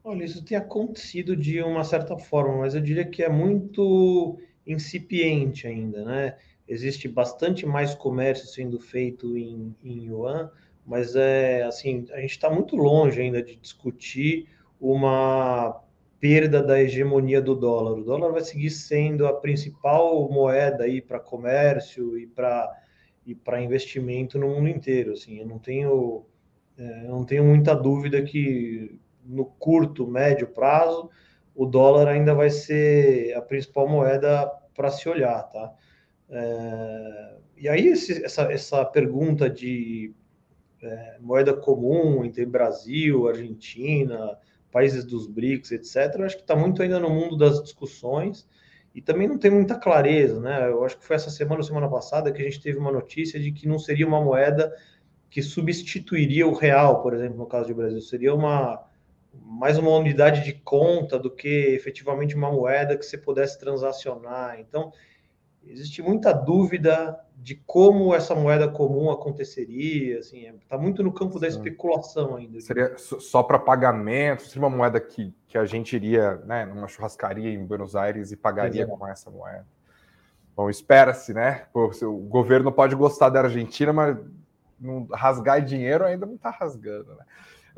[0.08, 5.66] Olha, isso tem acontecido de uma certa forma, mas eu diria que é muito incipiente
[5.66, 6.38] ainda, né?
[6.68, 10.52] Existe bastante mais comércio sendo feito em, em yuan,
[10.86, 14.48] mas é assim, a gente está muito longe ainda de discutir
[14.80, 15.82] uma
[16.20, 17.94] perda da hegemonia do dólar.
[17.94, 22.72] O dólar vai seguir sendo a principal moeda aí para comércio e para
[23.26, 25.14] e para investimento no mundo inteiro.
[25.14, 26.26] Assim, eu não tenho
[26.78, 31.10] é, eu não tenho muita dúvida que no curto, médio prazo,
[31.56, 35.74] o dólar ainda vai ser a principal moeda para se olhar, tá?
[36.30, 40.14] É, e aí esse, essa, essa pergunta de
[40.82, 44.38] é, moeda comum entre Brasil, Argentina,
[44.72, 48.48] países dos BRICS, etc., acho que está muito ainda no mundo das discussões
[48.94, 50.70] e também não tem muita clareza, né?
[50.70, 53.40] Eu acho que foi essa semana ou semana passada que a gente teve uma notícia
[53.40, 54.74] de que não seria uma moeda
[55.30, 58.86] que substituiria o real, por exemplo, no caso do Brasil, seria uma
[59.44, 64.60] mais uma unidade de conta do que efetivamente uma moeda que você pudesse transacionar.
[64.60, 64.92] Então,
[65.66, 71.48] existe muita dúvida de como essa moeda comum aconteceria, assim, está muito no campo da
[71.48, 72.60] especulação ainda.
[72.62, 77.50] Seria só para pagamento, seria uma moeda que, que a gente iria, né, numa churrascaria
[77.50, 78.98] em Buenos Aires e pagaria Exato.
[78.98, 79.66] com essa moeda.
[80.56, 81.66] Bom, espera-se, né?
[81.74, 84.18] O governo pode gostar da Argentina, mas
[84.80, 87.26] não, rasgar dinheiro ainda não está rasgando, né?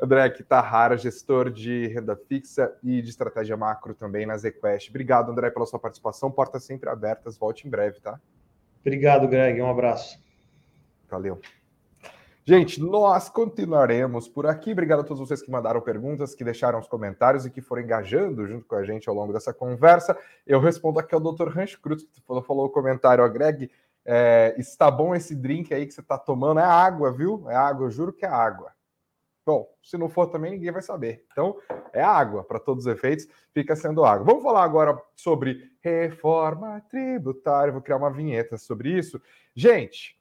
[0.00, 4.90] André Kitahara, gestor de renda fixa e de estratégia macro também na ZQuest.
[4.90, 6.30] Obrigado, André, pela sua participação.
[6.30, 7.36] Portas sempre abertas.
[7.36, 8.20] Volte em breve, tá?
[8.80, 9.60] Obrigado, Greg.
[9.60, 10.18] Um abraço.
[11.10, 11.40] Valeu.
[12.44, 14.72] Gente, nós continuaremos por aqui.
[14.72, 18.46] Obrigado a todos vocês que mandaram perguntas, que deixaram os comentários e que foram engajando
[18.46, 20.16] junto com a gente ao longo dessa conversa.
[20.46, 21.48] Eu respondo aqui ao Dr.
[21.48, 23.22] Rancho Cruz, que falou, falou o comentário.
[23.22, 23.70] Ó, Greg,
[24.02, 26.60] é, está bom esse drink aí que você está tomando?
[26.60, 27.44] É água, viu?
[27.50, 28.72] É água, eu juro que é água.
[29.48, 31.24] Bom, se não for também, ninguém vai saber.
[31.32, 31.56] Então,
[31.94, 34.22] é água, para todos os efeitos, fica sendo água.
[34.22, 37.72] Vamos falar agora sobre reforma tributária.
[37.72, 39.18] Vou criar uma vinheta sobre isso.
[39.54, 40.20] Gente,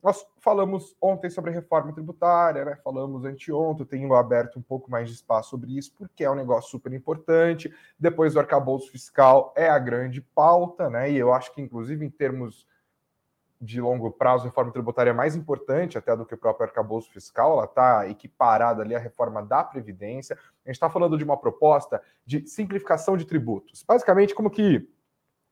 [0.00, 2.78] nós falamos ontem sobre reforma tributária, né?
[2.84, 6.70] Falamos anteontem, tenho aberto um pouco mais de espaço sobre isso, porque é um negócio
[6.70, 7.74] super importante.
[7.98, 11.10] Depois do arcabouço fiscal é a grande pauta, né?
[11.10, 12.64] E eu acho que, inclusive, em termos
[13.60, 17.54] de longo prazo, reforma tributária é mais importante até do que o próprio arcabouço fiscal,
[17.54, 20.36] ela está equiparada ali à reforma da Previdência.
[20.64, 23.82] A gente está falando de uma proposta de simplificação de tributos.
[23.82, 24.88] Basicamente, como que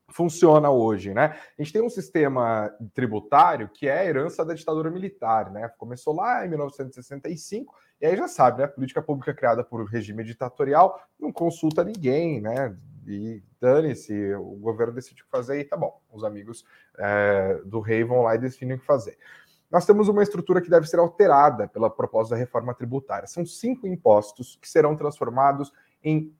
[0.09, 1.37] funciona hoje, né?
[1.57, 5.69] A gente tem um sistema tributário que é a herança da ditadura militar, né?
[5.77, 8.67] Começou lá em 1965 e aí já sabe, né?
[8.67, 12.75] Política pública criada por regime ditatorial não consulta ninguém, né?
[13.07, 16.65] E dane-se, o governo decidiu fazer e tá bom, os amigos
[16.97, 19.17] é, do rei vão lá e definem o que fazer.
[19.71, 23.27] Nós temos uma estrutura que deve ser alterada pela proposta da reforma tributária.
[23.27, 26.33] São cinco impostos que serão transformados em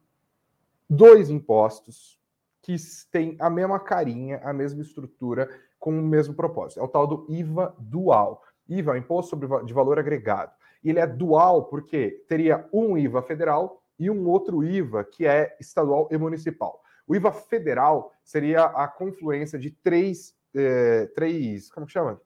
[0.89, 2.17] dois impostos
[2.61, 2.75] que
[3.11, 5.49] têm a mesma carinha, a mesma estrutura,
[5.79, 6.79] com o mesmo propósito.
[6.79, 8.43] É o tal do IVA dual.
[8.67, 10.51] IVA é o Imposto sobre, de Valor Agregado.
[10.83, 15.55] E ele é dual porque teria um IVA federal e um outro IVA que é
[15.59, 16.81] estadual e municipal.
[17.07, 22.21] O IVA federal seria a confluência de três, eh, três como que chama?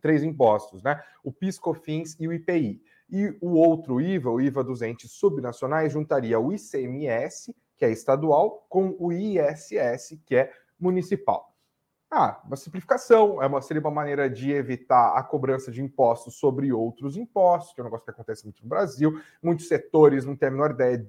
[0.00, 1.02] Três impostos, né?
[1.22, 2.80] O PIS, COFINS e o IPI.
[3.10, 8.66] E o outro IVA, o IVA dos entes subnacionais, juntaria o ICMS, que é estadual,
[8.68, 11.53] com o ISS, que é municipal.
[12.16, 16.72] Ah, uma simplificação, é uma, seria uma maneira de evitar a cobrança de impostos sobre
[16.72, 19.20] outros impostos, que é um negócio que acontece muito no Brasil.
[19.42, 21.04] Muitos setores não têm a menor ideia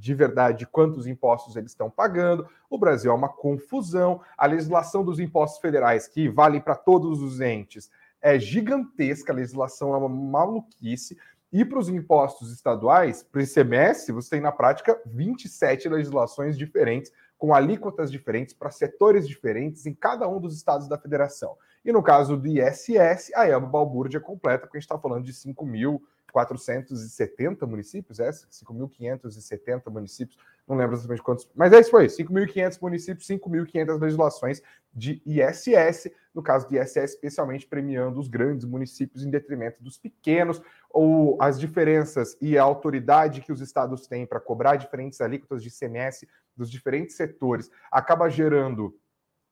[0.00, 2.44] de verdade de quantos impostos eles estão pagando.
[2.68, 4.20] O Brasil é uma confusão.
[4.36, 7.88] A legislação dos impostos federais, que valem para todos os entes,
[8.20, 9.32] é gigantesca.
[9.32, 11.16] A legislação é uma maluquice.
[11.52, 17.12] E para os impostos estaduais, para o ICMS, você tem na prática 27 legislações diferentes
[17.38, 21.56] com alíquotas diferentes para setores diferentes em cada um dos estados da federação.
[21.84, 25.24] E no caso do ISS, aí é uma balbúrdia completa, porque a gente está falando
[25.24, 28.28] de 5.470 municípios, é?
[28.30, 34.60] 5.570 municípios, não lembro exatamente quantos, mas é isso aí, 5.500 municípios, 5.500 legislações
[34.92, 40.60] de ISS, no caso do ISS, especialmente premiando os grandes municípios em detrimento dos pequenos,
[40.90, 45.68] ou as diferenças e a autoridade que os estados têm para cobrar diferentes alíquotas de
[45.68, 48.98] ICMS dos diferentes setores acaba gerando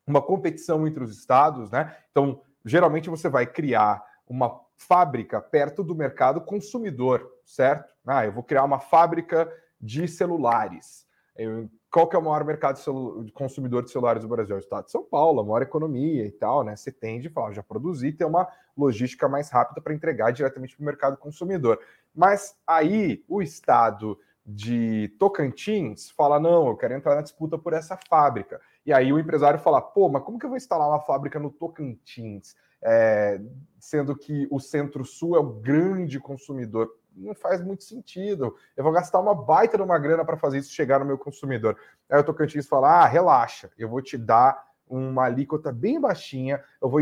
[0.07, 1.96] uma competição entre os estados, né?
[2.11, 7.92] Então, geralmente você vai criar uma fábrica perto do mercado consumidor, certo?
[8.07, 11.07] Ah, eu vou criar uma fábrica de celulares.
[11.37, 12.79] Eu, qual que é o maior mercado
[13.25, 14.55] de consumidor de celulares do Brasil?
[14.55, 16.77] É o estado de São Paulo, a maior economia e tal, né?
[16.77, 18.46] Você tende a já produzir, ter uma
[18.77, 21.81] logística mais rápida para entregar diretamente para o mercado consumidor.
[22.14, 27.99] Mas aí o estado de Tocantins fala: não, eu quero entrar na disputa por essa
[28.09, 28.61] fábrica.
[28.85, 31.51] E aí o empresário fala: pô, mas como que eu vou instalar uma fábrica no
[31.51, 32.55] Tocantins?
[32.83, 33.40] É,
[33.81, 38.55] sendo que o Centro-Sul é o grande consumidor não faz muito sentido.
[38.76, 41.76] Eu vou gastar uma baita de uma grana para fazer isso chegar no meu consumidor.
[42.11, 46.88] Aí o Tocantins fala: ah, relaxa, eu vou te dar uma alíquota bem baixinha, eu
[46.88, 47.00] vou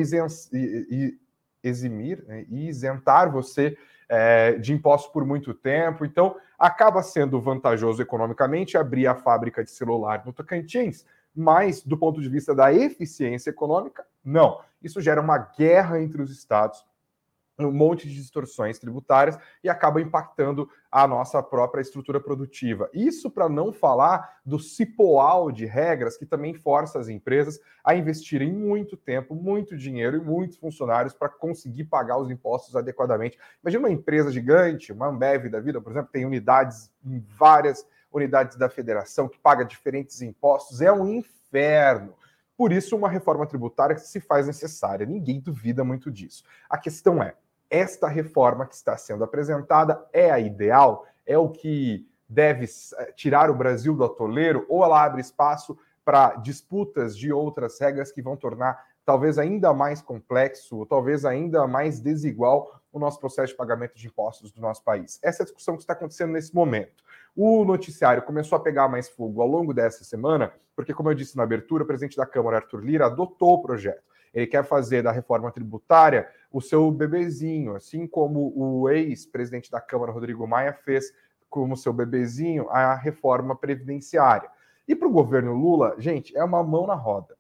[1.62, 3.77] eximir né, e isentar você
[4.09, 6.05] é, de impostos por muito tempo.
[6.05, 12.20] Então, acaba sendo vantajoso economicamente abrir a fábrica de celular no Tocantins, mas do ponto
[12.20, 14.61] de vista da eficiência econômica, não.
[14.83, 16.85] Isso gera uma guerra entre os estados
[17.59, 22.88] um monte de distorções tributárias e acaba impactando a nossa própria estrutura produtiva.
[22.93, 28.53] Isso para não falar do cipoal de regras que também força as empresas a investirem
[28.53, 33.38] muito tempo, muito dinheiro e muitos funcionários para conseguir pagar os impostos adequadamente.
[33.62, 38.57] Imagina uma empresa gigante, uma Ambev da vida, por exemplo, tem unidades em várias unidades
[38.57, 42.14] da federação que paga diferentes impostos, é um inferno.
[42.57, 45.05] Por isso, uma reforma tributária se faz necessária.
[45.05, 46.45] Ninguém duvida muito disso.
[46.71, 47.35] A questão é:
[47.74, 51.06] esta reforma que está sendo apresentada é a ideal?
[51.26, 54.64] É o que deve eh, tirar o Brasil do atoleiro?
[54.68, 60.00] Ou ela abre espaço para disputas de outras regras que vão tornar talvez ainda mais
[60.00, 64.82] complexo, ou talvez ainda mais desigual o nosso processo de pagamento de impostos do nosso
[64.82, 65.18] país?
[65.22, 67.02] Essa é a discussão que está acontecendo nesse momento.
[67.37, 71.37] O noticiário começou a pegar mais fogo ao longo dessa semana, porque, como eu disse
[71.37, 74.13] na abertura, o presidente da Câmara, Arthur Lira, adotou o projeto.
[74.35, 80.12] Ele quer fazer da reforma tributária o seu bebezinho, assim como o ex-presidente da Câmara,
[80.12, 81.12] Rodrigo Maia, fez
[81.49, 84.51] como seu bebezinho a reforma previdenciária.
[84.87, 87.37] E para o governo Lula, gente, é uma mão na roda.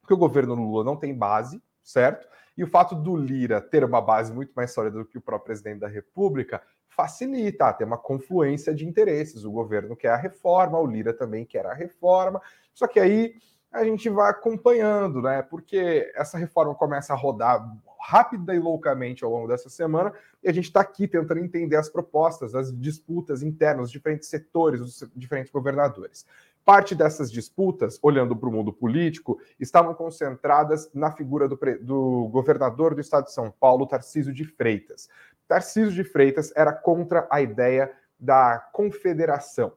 [0.00, 2.28] Porque o governo Lula não tem base, certo?
[2.56, 5.46] E o fato do Lira ter uma base muito mais sólida do que o próprio
[5.46, 9.44] presidente da República facilita, tem uma confluência de interesses.
[9.44, 12.40] O governo quer a reforma, o Lira também quer a reforma.
[12.72, 13.34] Só que aí
[13.74, 15.42] a gente vai acompanhando, né?
[15.42, 17.68] Porque essa reforma começa a rodar
[18.00, 21.88] rápida e loucamente ao longo dessa semana, e a gente está aqui tentando entender as
[21.88, 26.24] propostas, as disputas internas, os diferentes setores, os diferentes governadores.
[26.64, 32.94] Parte dessas disputas, olhando para o mundo político, estavam concentradas na figura do, do, governador
[32.94, 35.08] do estado de São Paulo, Tarcísio de Freitas.
[35.48, 39.72] Tarcísio de Freitas era contra a ideia da confederação.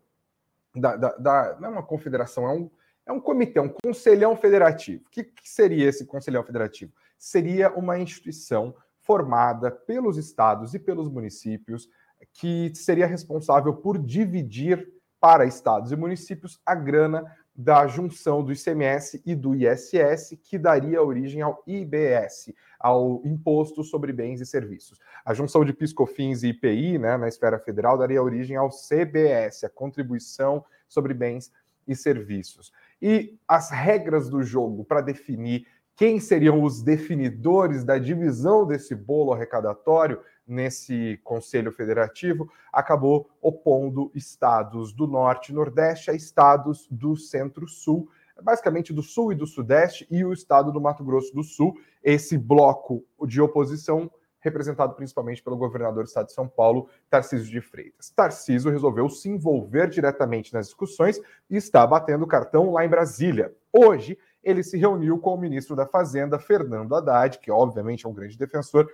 [0.76, 2.70] Da, da, da, não é uma confederação, é um,
[3.08, 5.04] é um comitê, um conselhão federativo.
[5.08, 6.92] O que, que seria esse conselhão federativo?
[7.18, 11.90] seria uma instituição formada pelos estados e pelos municípios
[12.34, 19.20] que seria responsável por dividir para estados e municípios a grana da junção do ICMS
[19.26, 25.00] e do ISS, que daria origem ao IBS, ao Imposto sobre Bens e Serviços.
[25.26, 29.70] A junção de PiscoFins e IPI, né, na esfera federal, daria origem ao CBS, a
[29.70, 31.52] Contribuição sobre Bens
[31.88, 32.72] e Serviços.
[33.02, 39.34] E as regras do jogo para definir quem seriam os definidores da divisão desse bolo
[39.34, 48.08] arrecadatório nesse Conselho Federativo, acabou opondo estados do Norte e Nordeste a estados do Centro-Sul,
[48.42, 52.38] basicamente do Sul e do Sudeste, e o estado do Mato Grosso do Sul, esse
[52.38, 54.10] bloco de oposição
[54.48, 58.10] representado principalmente pelo governador do estado de São Paulo, Tarcísio de Freitas.
[58.10, 63.54] Tarcísio resolveu se envolver diretamente nas discussões e está batendo cartão lá em Brasília.
[63.72, 68.14] Hoje, ele se reuniu com o ministro da Fazenda, Fernando Haddad, que obviamente é um
[68.14, 68.90] grande defensor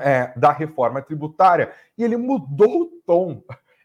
[0.00, 3.42] é, da reforma tributária, e ele mudou o tom.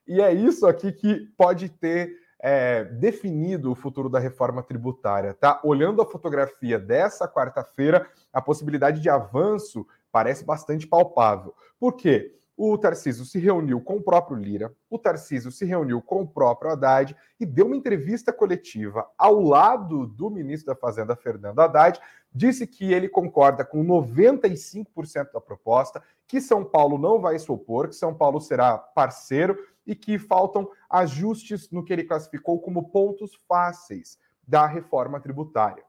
[0.07, 5.62] E é isso aqui que pode ter é, definido o futuro da reforma tributária, tá?
[5.63, 11.54] Olhando a fotografia dessa quarta-feira, a possibilidade de avanço parece bastante palpável.
[11.80, 12.36] Por quê?
[12.63, 16.71] O Tarcísio se reuniu com o próprio Lira, o Tarcísio se reuniu com o próprio
[16.71, 22.00] Haddad e deu uma entrevista coletiva ao lado do ministro da Fazenda, Fernando Haddad,
[22.32, 27.88] disse que ele concorda com 95% da proposta, que São Paulo não vai se opor,
[27.88, 33.34] que São Paulo será parceiro e que faltam ajustes no que ele classificou como pontos
[33.47, 35.84] fáceis da reforma tributária.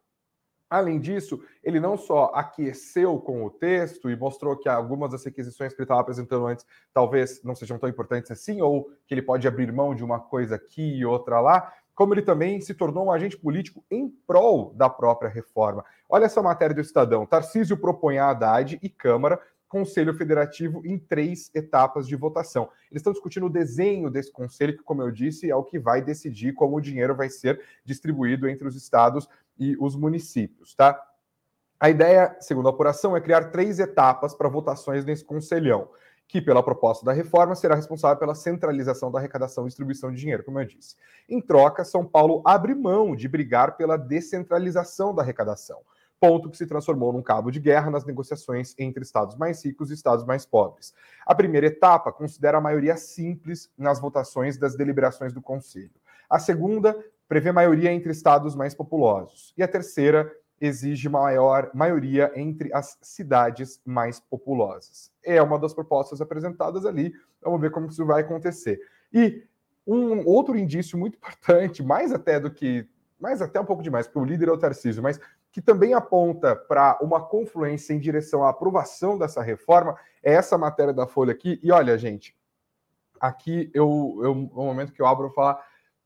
[0.72, 5.74] Além disso, ele não só aqueceu com o texto e mostrou que algumas das requisições
[5.74, 6.64] que ele estava apresentando antes
[6.94, 10.54] talvez não sejam tão importantes assim, ou que ele pode abrir mão de uma coisa
[10.54, 14.88] aqui e outra lá, como ele também se tornou um agente político em prol da
[14.88, 15.84] própria reforma.
[16.08, 17.26] Olha essa matéria do Estadão.
[17.26, 19.38] Tarcísio propõe a Haddad e Câmara
[19.72, 22.68] Conselho Federativo em três etapas de votação.
[22.90, 26.02] Eles estão discutindo o desenho desse conselho, que, como eu disse, é o que vai
[26.02, 29.26] decidir como o dinheiro vai ser distribuído entre os estados
[29.58, 31.02] e os municípios, tá?
[31.80, 35.88] A ideia, segundo a apuração, é criar três etapas para votações nesse conselhão,
[36.28, 40.44] que, pela proposta da reforma, será responsável pela centralização da arrecadação e distribuição de dinheiro,
[40.44, 40.96] como eu disse.
[41.26, 45.80] Em troca, São Paulo abre mão de brigar pela descentralização da arrecadação,
[46.22, 49.94] ponto que se transformou num cabo de guerra nas negociações entre estados mais ricos e
[49.94, 50.94] estados mais pobres.
[51.26, 55.90] A primeira etapa considera a maioria simples nas votações das deliberações do Conselho.
[56.30, 56.96] A segunda
[57.26, 59.52] prevê maioria entre estados mais populosos.
[59.58, 65.10] E a terceira exige maior maioria entre as cidades mais populosas.
[65.24, 67.12] É uma das propostas apresentadas ali.
[67.42, 68.78] Vamos ver como isso vai acontecer.
[69.12, 69.42] E
[69.84, 74.20] um outro indício muito importante, mais até do que, mais até um pouco demais, porque
[74.20, 75.18] o líder é o Tarcísio, mas
[75.52, 80.92] que também aponta para uma confluência em direção à aprovação dessa reforma, é essa matéria
[80.92, 81.60] da Folha aqui.
[81.62, 82.34] E olha, gente,
[83.20, 85.62] aqui eu, eu, o momento que eu abro, eu falar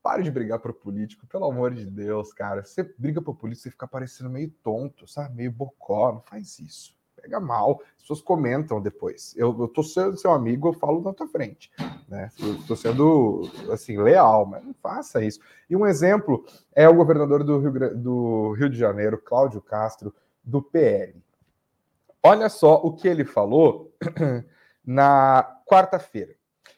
[0.07, 2.65] Pare de brigar por político, pelo amor de Deus, cara.
[2.65, 5.35] Você briga por político, você fica parecendo meio tonto, sabe?
[5.35, 6.13] Meio bocó.
[6.13, 6.96] Não faz isso.
[7.27, 7.83] Pega mal.
[7.97, 9.35] As pessoas comentam depois.
[9.37, 11.73] Eu, eu tô sendo seu amigo, eu falo na tua frente.
[12.09, 12.31] Né?
[12.39, 15.41] Eu tô sendo, assim, leal, mas não faça isso.
[15.69, 20.15] E um exemplo é o governador do Rio, do Rio de Janeiro, Cláudio Castro,
[20.45, 21.21] do PL.
[22.23, 23.93] Olha só o que ele falou
[24.87, 26.37] na quarta-feira.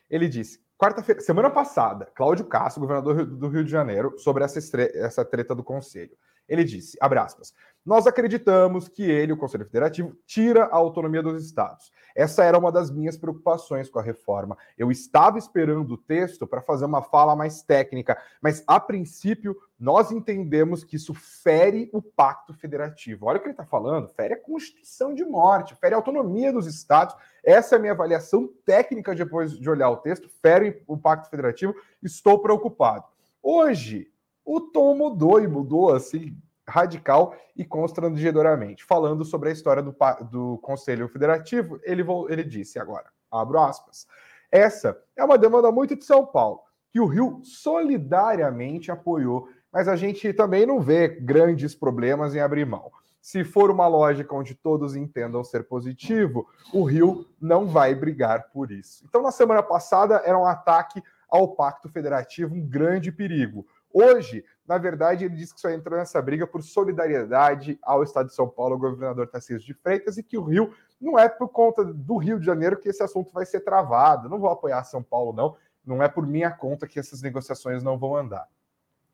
[0.09, 4.59] Ele disse: Quarta-feira, semana passada, Cláudio Castro, governador do Rio de Janeiro, sobre essa,
[4.94, 6.16] essa treta do Conselho.
[6.49, 7.53] Ele disse, abre aspas,
[7.88, 11.90] nós acreditamos que ele, o Conselho Federativo, tira a autonomia dos estados.
[12.14, 14.59] Essa era uma das minhas preocupações com a reforma.
[14.76, 20.11] Eu estava esperando o texto para fazer uma fala mais técnica, mas a princípio nós
[20.11, 23.24] entendemos que isso fere o pacto federativo.
[23.24, 26.66] Olha o que ele está falando: fere a Constituição de morte, fere a autonomia dos
[26.66, 27.16] estados.
[27.42, 31.74] Essa é a minha avaliação técnica depois de olhar o texto, fere o pacto federativo.
[32.03, 33.05] Estou preocupado.
[33.42, 34.11] Hoje,
[34.49, 36.34] o tom mudou e mudou assim
[36.66, 38.82] radical e constrangedoramente.
[38.82, 39.94] Falando sobre a história do,
[40.30, 44.07] do Conselho Federativo, ele, ele disse agora, abro aspas,
[44.51, 49.96] essa é uma demanda muito de São Paulo, que o Rio solidariamente apoiou, mas a
[49.96, 52.90] gente também não vê grandes problemas em abrir mão.
[53.20, 58.70] Se for uma lógica onde todos entendam ser positivo, o Rio não vai brigar por
[58.70, 59.05] isso.
[59.07, 63.66] Então, na semana passada, era um ataque ao Pacto Federativo, um grande perigo.
[63.93, 68.34] Hoje, na verdade, ele disse que só entrou nessa briga por solidariedade ao Estado de
[68.34, 71.84] São Paulo, ao governador Tarcísio de Freitas, e que o Rio não é por conta
[71.84, 74.28] do Rio de Janeiro que esse assunto vai ser travado.
[74.28, 75.57] Não vou apoiar São Paulo, não.
[75.84, 78.47] Não é por minha conta que essas negociações não vão andar.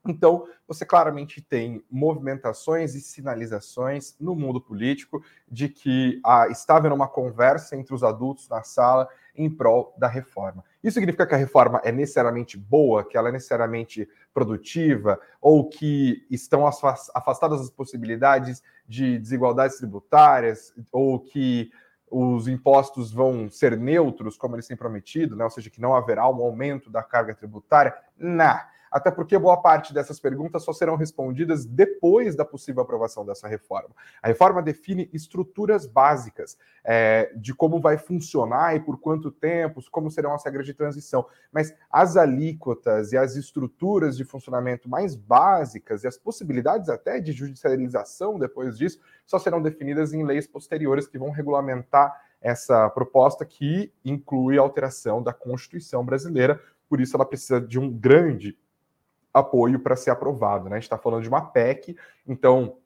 [0.07, 6.93] Então, você claramente tem movimentações e sinalizações no mundo político de que ah, está havendo
[6.93, 10.63] uma conversa entre os adultos na sala em prol da reforma.
[10.85, 16.27] Isso significa que a reforma é necessariamente boa, que ela é necessariamente produtiva, ou que
[16.29, 21.71] estão afastadas as possibilidades de desigualdades tributárias, ou que
[22.07, 25.43] os impostos vão ser neutros, como eles têm prometido, né?
[25.43, 27.91] ou seja, que não haverá um aumento da carga tributária?
[28.15, 28.55] Não
[28.95, 33.93] até porque boa parte dessas perguntas só serão respondidas depois da possível aprovação dessa reforma.
[34.23, 40.09] A reforma define estruturas básicas é, de como vai funcionar e por quanto tempo, como
[40.09, 46.05] serão as regras de transição, mas as alíquotas e as estruturas de funcionamento mais básicas
[46.05, 51.19] e as possibilidades até de judicialização depois disso só serão definidas em leis posteriores que
[51.19, 57.59] vão regulamentar essa proposta que inclui a alteração da Constituição brasileira, por isso ela precisa
[57.59, 58.57] de um grande
[59.35, 60.69] apoio para ser aprovado.
[60.69, 60.77] Né?
[60.77, 62.77] A gente está falando de uma PEC, então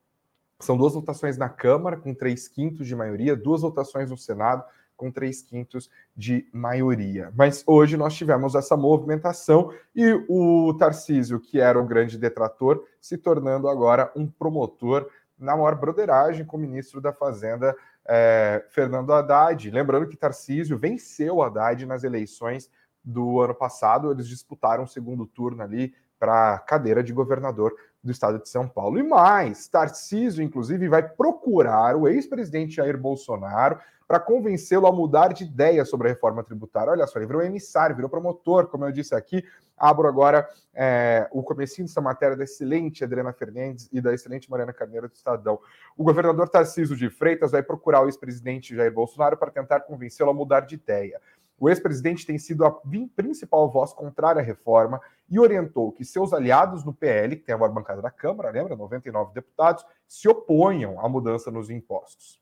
[0.59, 4.63] são duas votações na Câmara com três quintos de maioria, duas votações no Senado
[4.97, 7.31] com três quintos de maioria.
[7.33, 13.17] Mas hoje nós tivemos essa movimentação e o Tarcísio, que era o grande detrator, se
[13.17, 17.73] tornando agora um promotor na maior broderagem com o ministro da Fazenda,
[18.05, 19.71] é, Fernando Haddad.
[19.71, 22.69] Lembrando que Tarcísio venceu Haddad nas eleições
[23.01, 28.11] do ano passado, eles disputaram o segundo turno ali para a cadeira de governador do
[28.11, 28.99] estado de São Paulo.
[28.99, 35.43] E mais, Tarcísio, inclusive, vai procurar o ex-presidente Jair Bolsonaro para convencê-lo a mudar de
[35.43, 36.91] ideia sobre a reforma tributária.
[36.91, 39.45] Olha só, ele virou emissário, virou promotor, como eu disse aqui.
[39.77, 44.73] Abro agora é, o comecinho dessa matéria da excelente Adriana Fernandes e da excelente Mariana
[44.73, 45.59] Carneiro do Estadão.
[45.95, 50.33] O governador Tarcísio de Freitas vai procurar o ex-presidente Jair Bolsonaro para tentar convencê-lo a
[50.33, 51.21] mudar de ideia.
[51.59, 52.71] O ex-presidente tem sido a
[53.15, 57.57] principal voz contrária à reforma e orientou que seus aliados no PL, que tem a
[57.57, 62.41] maior bancada da Câmara, lembra, 99 deputados, se oponham à mudança nos impostos.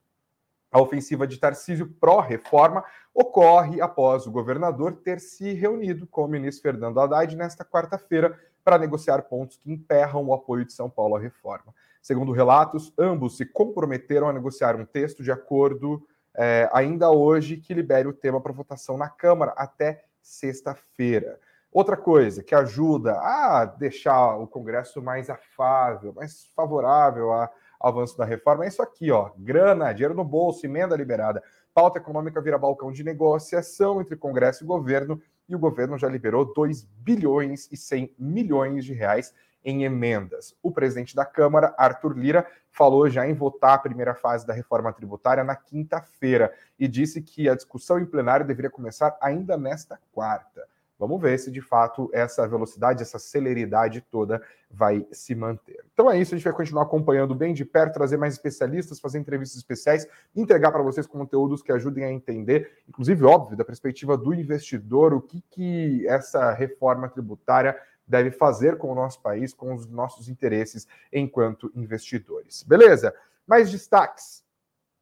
[0.72, 6.62] A ofensiva de Tarcísio pró-reforma ocorre após o governador ter se reunido com o ministro
[6.62, 11.20] Fernando Haddad nesta quarta-feira para negociar pontos que emperram o apoio de São Paulo à
[11.20, 11.74] reforma.
[12.02, 16.06] Segundo relatos, ambos se comprometeram a negociar um texto de acordo
[16.38, 21.40] é, ainda hoje que libere o tema para votação na Câmara até sexta-feira.
[21.72, 28.26] Outra coisa que ajuda a deixar o Congresso mais afável, mais favorável a avanço da
[28.26, 28.66] reforma.
[28.66, 29.32] É isso aqui, ó.
[29.38, 31.44] Grana, dinheiro no bolso, emenda liberada.
[31.74, 36.52] Pauta econômica vira balcão de negociação entre Congresso e governo, e o governo já liberou
[36.54, 39.34] 2 bilhões e 100 milhões de reais
[39.68, 40.56] em emendas.
[40.64, 44.94] O presidente da Câmara, Arthur Lira, falou já em votar a primeira fase da reforma
[44.94, 50.66] tributária na quinta-feira e disse que a discussão em plenário deveria começar ainda nesta quarta.
[50.98, 54.42] Vamos ver se de fato essa velocidade, essa celeridade toda
[54.72, 55.84] vai se manter.
[55.94, 59.20] Então é isso, a gente vai continuar acompanhando bem de perto, trazer mais especialistas, fazer
[59.20, 64.34] entrevistas especiais, entregar para vocês conteúdos que ajudem a entender, inclusive, óbvio, da perspectiva do
[64.34, 67.78] investidor, o que, que essa reforma tributária
[68.08, 72.64] deve fazer com o nosso país, com os nossos interesses enquanto investidores.
[72.64, 73.14] Beleza?
[73.46, 74.46] Mais destaques.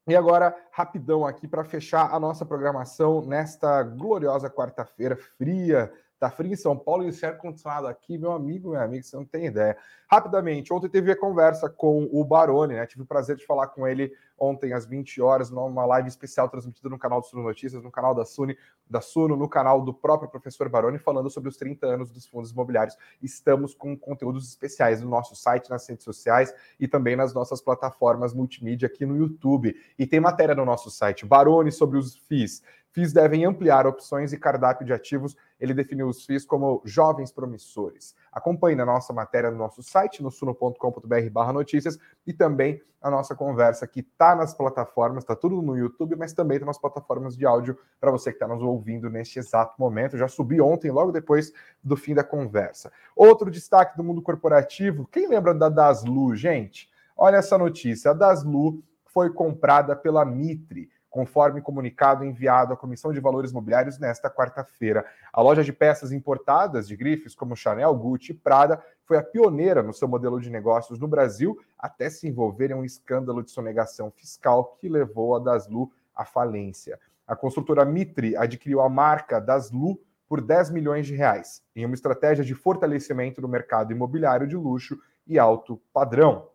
[0.08, 5.92] E agora, rapidão aqui para fechar a nossa programação nesta gloriosa quarta-feira fria
[6.26, 9.24] Tá frio em São Paulo e o ar-condicionado aqui, meu amigo, meu amigo, você não
[9.24, 9.78] tem ideia.
[10.10, 12.88] Rapidamente, ontem teve a conversa com o Baroni, né?
[12.88, 16.90] Tive o prazer de falar com ele ontem às 20 horas, numa live especial transmitida
[16.90, 18.58] no canal do Suno Notícias, no canal da Suni,
[18.90, 22.50] da Suno, no canal do próprio professor Baroni, falando sobre os 30 anos dos fundos
[22.52, 22.98] imobiliários.
[23.22, 28.34] Estamos com conteúdos especiais no nosso site, nas redes sociais e também nas nossas plataformas
[28.34, 29.76] multimídia aqui no YouTube.
[29.98, 32.64] E tem matéria no nosso site, Baroni sobre os FIIs.
[32.96, 35.36] FIIs devem ampliar opções e cardápio de ativos.
[35.60, 38.16] Ele definiu os FIIs como jovens promissores.
[38.32, 43.86] Acompanhe na nossa matéria no nosso site, no suno.com.br notícias, e também a nossa conversa
[43.86, 47.78] que está nas plataformas, está tudo no YouTube, mas também está nas plataformas de áudio
[48.00, 50.18] para você que está nos ouvindo neste exato momento.
[50.18, 51.52] Já subi ontem, logo depois
[51.84, 52.94] do fim da conversa.
[53.14, 56.90] Outro destaque do mundo corporativo, quem lembra da Daslu, gente?
[57.18, 63.22] Olha essa notícia, a Daslu foi comprada pela Mitre conforme comunicado enviado à Comissão de
[63.22, 65.06] Valores Mobiliários nesta quarta-feira.
[65.32, 69.82] A loja de peças importadas de grifes como Chanel, Gucci e Prada foi a pioneira
[69.82, 74.12] no seu modelo de negócios no Brasil, até se envolver em um escândalo de sonegação
[74.12, 77.00] fiscal que levou a Daslu à falência.
[77.26, 79.98] A construtora Mitre adquiriu a marca Daslu
[80.28, 85.00] por 10 milhões de reais, em uma estratégia de fortalecimento do mercado imobiliário de luxo
[85.26, 86.50] e alto padrão.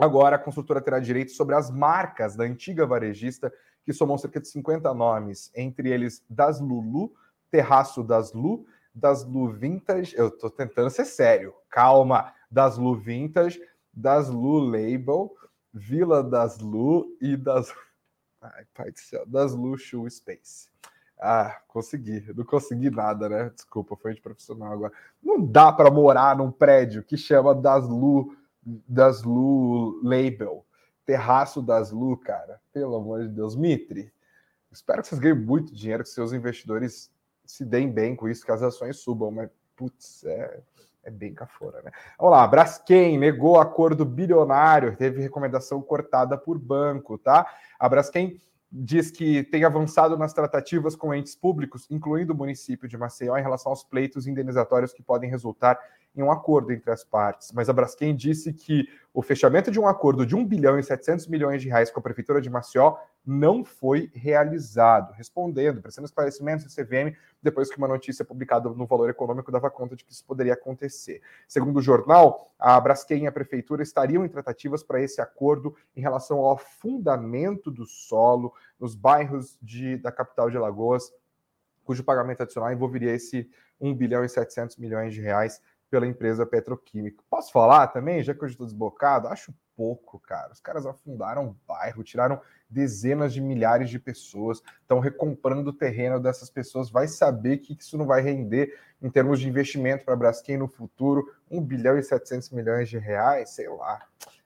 [0.00, 3.52] Agora, a construtora terá direito sobre as marcas da antiga varejista
[3.84, 7.12] que somam cerca de 50 nomes, entre eles das Lulu,
[7.50, 13.60] Terraço das Lu, das Lu Vintage, eu tô tentando ser sério, calma, das Lu Vintage,
[13.92, 15.34] das Lu Label,
[15.72, 17.72] Vila das Lu e das.
[18.40, 20.68] Ai, pai do céu, das Lu Shoe Space.
[21.18, 22.24] Ah, consegui.
[22.34, 23.50] Não consegui nada, né?
[23.50, 24.92] Desculpa, foi de profissional agora.
[25.22, 30.64] Não dá para morar num prédio que chama das Lu, das Lu Label
[31.10, 32.60] terraço das Lu, cara.
[32.72, 33.56] Pelo amor de Deus.
[33.56, 34.12] Mitre,
[34.70, 37.10] espero que vocês ganhem muito dinheiro, que seus investidores
[37.44, 40.60] se deem bem com isso, que as ações subam, mas, putz, é,
[41.02, 41.90] é bem cafora, né?
[42.16, 47.44] Vamos lá, Braskem negou acordo bilionário, teve recomendação cortada por banco, tá?
[47.76, 48.40] A Braskem
[48.70, 53.42] diz que tem avançado nas tratativas com entes públicos, incluindo o município de Maceió, em
[53.42, 55.76] relação aos pleitos indenizatórios que podem resultar
[56.14, 57.52] em um acordo entre as partes.
[57.52, 61.26] Mas a Braskem disse que o fechamento de um acordo de 1 bilhão e 700
[61.26, 65.12] milhões de reais com a Prefeitura de Maceió não foi realizado.
[65.12, 69.94] Respondendo, prestando esclarecimentos à CVM, depois que uma notícia publicada no Valor Econômico dava conta
[69.94, 71.20] de que isso poderia acontecer.
[71.46, 76.00] Segundo o jornal, a Braskem e a Prefeitura estariam em tratativas para esse acordo em
[76.00, 81.12] relação ao fundamento do solo nos bairros de, da capital de Alagoas,
[81.84, 83.50] cujo pagamento adicional envolveria esse
[83.80, 87.22] 1 bilhão e 700 milhões de reais pela empresa petroquímica.
[87.28, 89.28] Posso falar também, já que eu estou desbocado?
[89.28, 90.52] Acho pouco, cara.
[90.52, 96.20] Os caras afundaram o bairro, tiraram dezenas de milhares de pessoas, estão recomprando o terreno
[96.20, 96.90] dessas pessoas.
[96.90, 100.68] Vai saber que isso não vai render em termos de investimento para a Braskem no
[100.68, 104.00] futuro, 1 bilhão e 700 milhões de reais, sei lá.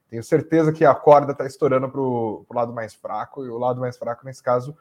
[0.09, 3.81] Tenho certeza que a corda está estourando para o lado mais fraco, e o lado
[3.81, 4.77] mais fraco, nesse caso,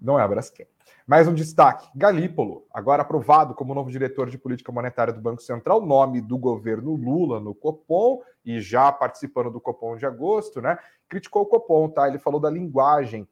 [0.00, 0.66] não é a Braskem.
[1.06, 5.84] Mais um destaque: Galípolo, agora aprovado como novo diretor de política monetária do Banco Central,
[5.84, 10.78] nome do governo Lula no Copom e já participando do Copom de agosto, né?
[11.08, 12.08] Criticou o Copom, tá?
[12.08, 13.28] Ele falou da linguagem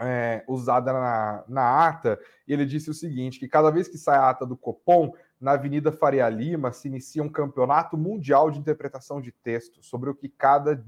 [0.00, 2.18] é, usada na, na ata
[2.48, 5.52] e ele disse o seguinte: que cada vez que sai a ata do Copom, na
[5.52, 10.28] Avenida Faria Lima se inicia um campeonato mundial de interpretação de texto sobre o que
[10.28, 10.84] cada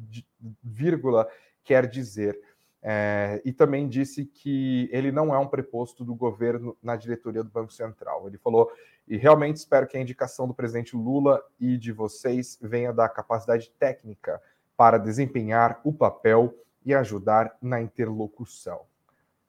[0.62, 1.28] vírgula
[1.64, 2.38] quer dizer.
[2.82, 7.50] É, e também disse que ele não é um preposto do governo na diretoria do
[7.50, 8.26] Banco Central.
[8.26, 8.72] Ele falou,
[9.06, 13.70] e realmente espero que a indicação do presidente Lula e de vocês venha da capacidade
[13.78, 14.42] técnica
[14.76, 16.54] para desempenhar o papel
[16.84, 18.80] e ajudar na interlocução.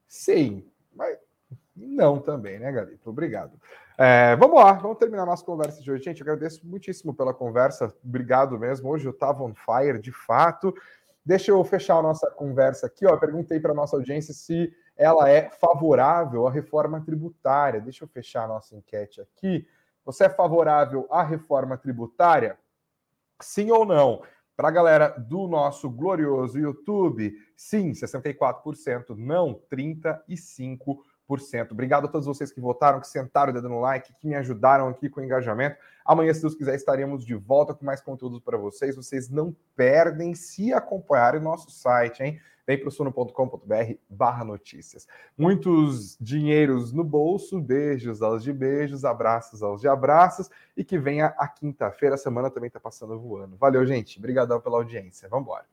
[0.07, 0.63] Sim,
[0.95, 1.17] mas
[1.75, 3.09] não também, né, Galito?
[3.09, 3.59] Obrigado.
[3.97, 6.03] É, vamos lá, vamos terminar nossa conversa de hoje.
[6.03, 7.93] Gente, agradeço muitíssimo pela conversa.
[8.03, 8.89] Obrigado mesmo.
[8.89, 10.73] Hoje eu estava on fire, de fato.
[11.25, 13.05] Deixa eu fechar a nossa conversa aqui.
[13.05, 13.11] Ó.
[13.11, 17.79] Eu perguntei para a nossa audiência se ela é favorável à reforma tributária.
[17.79, 19.67] Deixa eu fechar a nossa enquete aqui.
[20.05, 22.57] Você é favorável à reforma tributária?
[23.41, 24.21] Sim ou não?
[24.55, 30.99] Para a galera do nosso glorioso YouTube, sim, 64%, não, 35%.
[31.71, 34.87] Obrigado a todos vocês que votaram, que sentaram o dedo no like, que me ajudaram
[34.87, 35.77] aqui com o engajamento.
[36.05, 38.95] Amanhã, se Deus quiser, estaremos de volta com mais conteúdo para vocês.
[38.95, 42.39] Vocês não perdem se acompanharem o nosso site, hein?
[42.65, 45.05] Vem para o suno.com.br barra notícias.
[45.37, 51.33] Muitos dinheiros no bolso, beijos aos de beijos, abraços aos de abraços e que venha
[51.37, 53.57] a quinta-feira, a semana também está passando voando.
[53.57, 54.17] Valeu, gente.
[54.17, 55.27] Obrigadão pela audiência.
[55.27, 55.65] Vamos embora.